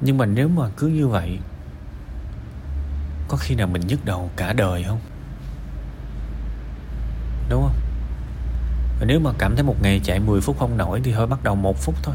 Nhưng 0.00 0.18
mà 0.18 0.26
nếu 0.26 0.48
mà 0.48 0.68
cứ 0.76 0.86
như 0.86 1.08
vậy, 1.08 1.38
có 3.28 3.36
khi 3.36 3.54
nào 3.54 3.66
mình 3.66 3.86
nhức 3.86 4.04
đầu 4.04 4.30
cả 4.36 4.52
đời 4.52 4.84
không? 4.88 5.00
Đúng 7.50 7.62
không? 7.62 7.76
Và 9.00 9.06
nếu 9.06 9.20
mà 9.20 9.30
cảm 9.38 9.54
thấy 9.54 9.64
một 9.64 9.76
ngày 9.82 10.00
chạy 10.04 10.20
10 10.20 10.40
phút 10.40 10.58
không 10.58 10.76
nổi 10.76 11.00
thì 11.04 11.12
thôi, 11.12 11.26
bắt 11.26 11.42
đầu 11.42 11.54
một 11.54 11.78
phút 11.78 11.94
thôi. 12.02 12.14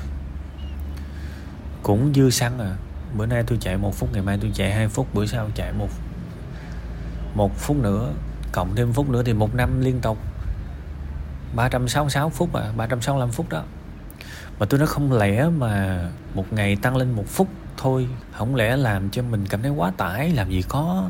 Cũng 1.84 2.14
dư 2.14 2.30
xăng 2.30 2.60
à. 2.60 2.76
Bữa 3.18 3.26
nay 3.26 3.44
tôi 3.48 3.58
chạy 3.62 3.78
một 3.78 3.96
phút, 3.96 4.14
ngày 4.14 4.22
mai 4.22 4.38
tôi 4.42 4.52
chạy 4.54 4.74
hai 4.74 4.88
phút, 4.88 5.14
bữa 5.14 5.26
sau 5.26 5.50
chạy 5.56 5.74
một 5.74 5.90
một 7.36 7.58
phút 7.58 7.78
nữa, 7.78 8.14
cộng 8.52 8.76
thêm 8.76 8.94
phút 8.94 9.10
nữa 9.10 9.24
thì 9.26 9.34
một 9.34 9.56
năm 9.56 9.82
liên 9.82 10.02
tục. 10.02 10.18
366 11.56 12.30
phút 12.30 12.54
à 12.54 12.72
365 12.78 13.32
phút 13.32 13.50
đó. 13.50 13.64
Mà 14.60 14.66
tôi 14.66 14.80
nói 14.80 14.88
không 14.88 15.14
lẽ 15.14 15.50
mà 15.50 16.06
một 16.34 16.54
ngày 16.54 16.76
tăng 16.76 16.96
lên 16.96 17.12
một 17.12 17.26
phút 17.28 17.48
thôi, 17.78 18.08
không 18.32 18.56
lẽ 18.56 18.76
làm 18.78 19.10
cho 19.10 19.22
mình 19.22 19.46
cảm 19.50 19.62
thấy 19.62 19.72
quá 19.72 19.92
tải, 19.98 20.30
làm 20.30 20.50
gì 20.50 20.62
có 20.62 21.10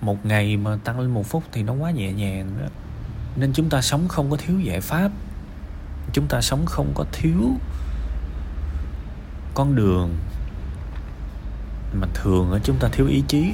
một 0.00 0.26
ngày 0.26 0.56
mà 0.56 0.78
tăng 0.84 1.00
lên 1.00 1.10
một 1.10 1.26
phút 1.26 1.42
thì 1.52 1.62
nó 1.62 1.72
quá 1.72 1.90
nhẹ 1.90 2.12
nhàng 2.12 2.50
đó. 2.60 2.66
Nên 3.36 3.52
chúng 3.52 3.70
ta 3.70 3.82
sống 3.82 4.08
không 4.08 4.30
có 4.30 4.36
thiếu 4.36 4.60
giải 4.60 4.80
pháp. 4.80 5.10
Chúng 6.12 6.26
ta 6.26 6.40
sống 6.40 6.66
không 6.66 6.92
có 6.94 7.04
thiếu 7.12 7.50
con 9.54 9.74
đường 9.74 10.14
mà 11.92 12.06
thường 12.14 12.60
chúng 12.64 12.76
ta 12.76 12.88
thiếu 12.92 13.06
ý 13.06 13.22
chí 13.28 13.52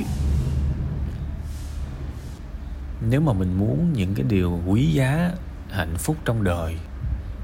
nếu 3.09 3.21
mà 3.21 3.33
mình 3.33 3.59
muốn 3.59 3.93
những 3.93 4.15
cái 4.15 4.25
điều 4.29 4.61
quý 4.67 4.93
giá, 4.93 5.31
hạnh 5.71 5.95
phúc 5.99 6.17
trong 6.25 6.45
đời, 6.45 6.77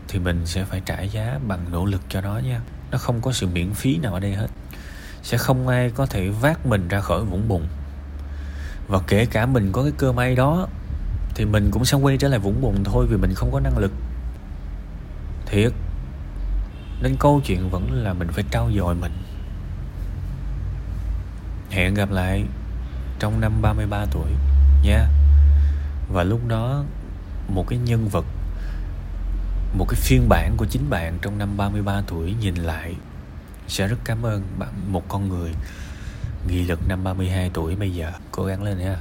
thì 0.08 0.18
mình 0.18 0.46
sẽ 0.46 0.64
phải 0.64 0.82
trả 0.86 1.02
giá 1.02 1.38
bằng 1.48 1.66
nỗ 1.72 1.84
lực 1.84 2.00
cho 2.08 2.20
nó 2.20 2.38
nha. 2.38 2.60
Nó 2.90 2.98
không 2.98 3.20
có 3.20 3.32
sự 3.32 3.46
miễn 3.46 3.74
phí 3.74 3.98
nào 3.98 4.14
ở 4.14 4.20
đây 4.20 4.34
hết. 4.34 4.46
Sẽ 5.22 5.38
không 5.38 5.68
ai 5.68 5.90
có 5.90 6.06
thể 6.06 6.28
vác 6.28 6.66
mình 6.66 6.88
ra 6.88 7.00
khỏi 7.00 7.24
vũng 7.24 7.48
bùn. 7.48 7.66
Và 8.88 8.98
kể 9.06 9.26
cả 9.26 9.46
mình 9.46 9.72
có 9.72 9.82
cái 9.82 9.92
cơ 9.98 10.12
may 10.12 10.36
đó, 10.36 10.68
thì 11.34 11.44
mình 11.44 11.70
cũng 11.70 11.84
sẽ 11.84 11.96
quay 11.96 12.16
trở 12.16 12.28
lại 12.28 12.38
vũng 12.38 12.60
bùn 12.60 12.84
thôi 12.84 13.06
vì 13.10 13.16
mình 13.16 13.34
không 13.34 13.52
có 13.52 13.60
năng 13.60 13.78
lực. 13.78 13.92
Thiệt, 15.46 15.72
nên 17.02 17.16
câu 17.20 17.40
chuyện 17.44 17.70
vẫn 17.70 17.92
là 17.92 18.12
mình 18.12 18.28
phải 18.32 18.44
trau 18.50 18.70
dồi 18.76 18.94
mình. 18.94 19.12
Hẹn 21.70 21.94
gặp 21.94 22.10
lại 22.10 22.44
trong 23.18 23.40
năm 23.40 23.52
33 23.62 24.04
tuổi 24.12 24.30
nha 24.84 25.08
và 26.12 26.24
lúc 26.24 26.40
đó, 26.48 26.84
một 27.48 27.64
cái 27.68 27.78
nhân 27.78 28.08
vật, 28.08 28.24
một 29.78 29.86
cái 29.88 30.00
phiên 30.00 30.28
bản 30.28 30.54
của 30.56 30.66
chính 30.66 30.90
bạn 30.90 31.18
trong 31.22 31.38
năm 31.38 31.56
33 31.56 32.02
tuổi 32.06 32.34
nhìn 32.40 32.54
lại 32.54 32.94
sẽ 33.68 33.88
rất 33.88 33.96
cảm 34.04 34.22
ơn 34.22 34.42
bạn, 34.58 34.92
một 34.92 35.08
con 35.08 35.28
người 35.28 35.50
nghị 36.48 36.64
lực 36.64 36.80
năm 36.88 37.04
32 37.04 37.50
tuổi 37.54 37.76
bây 37.76 37.90
giờ. 37.90 38.12
Cố 38.30 38.44
gắng 38.44 38.62
lên 38.62 38.78
nha 38.78 38.96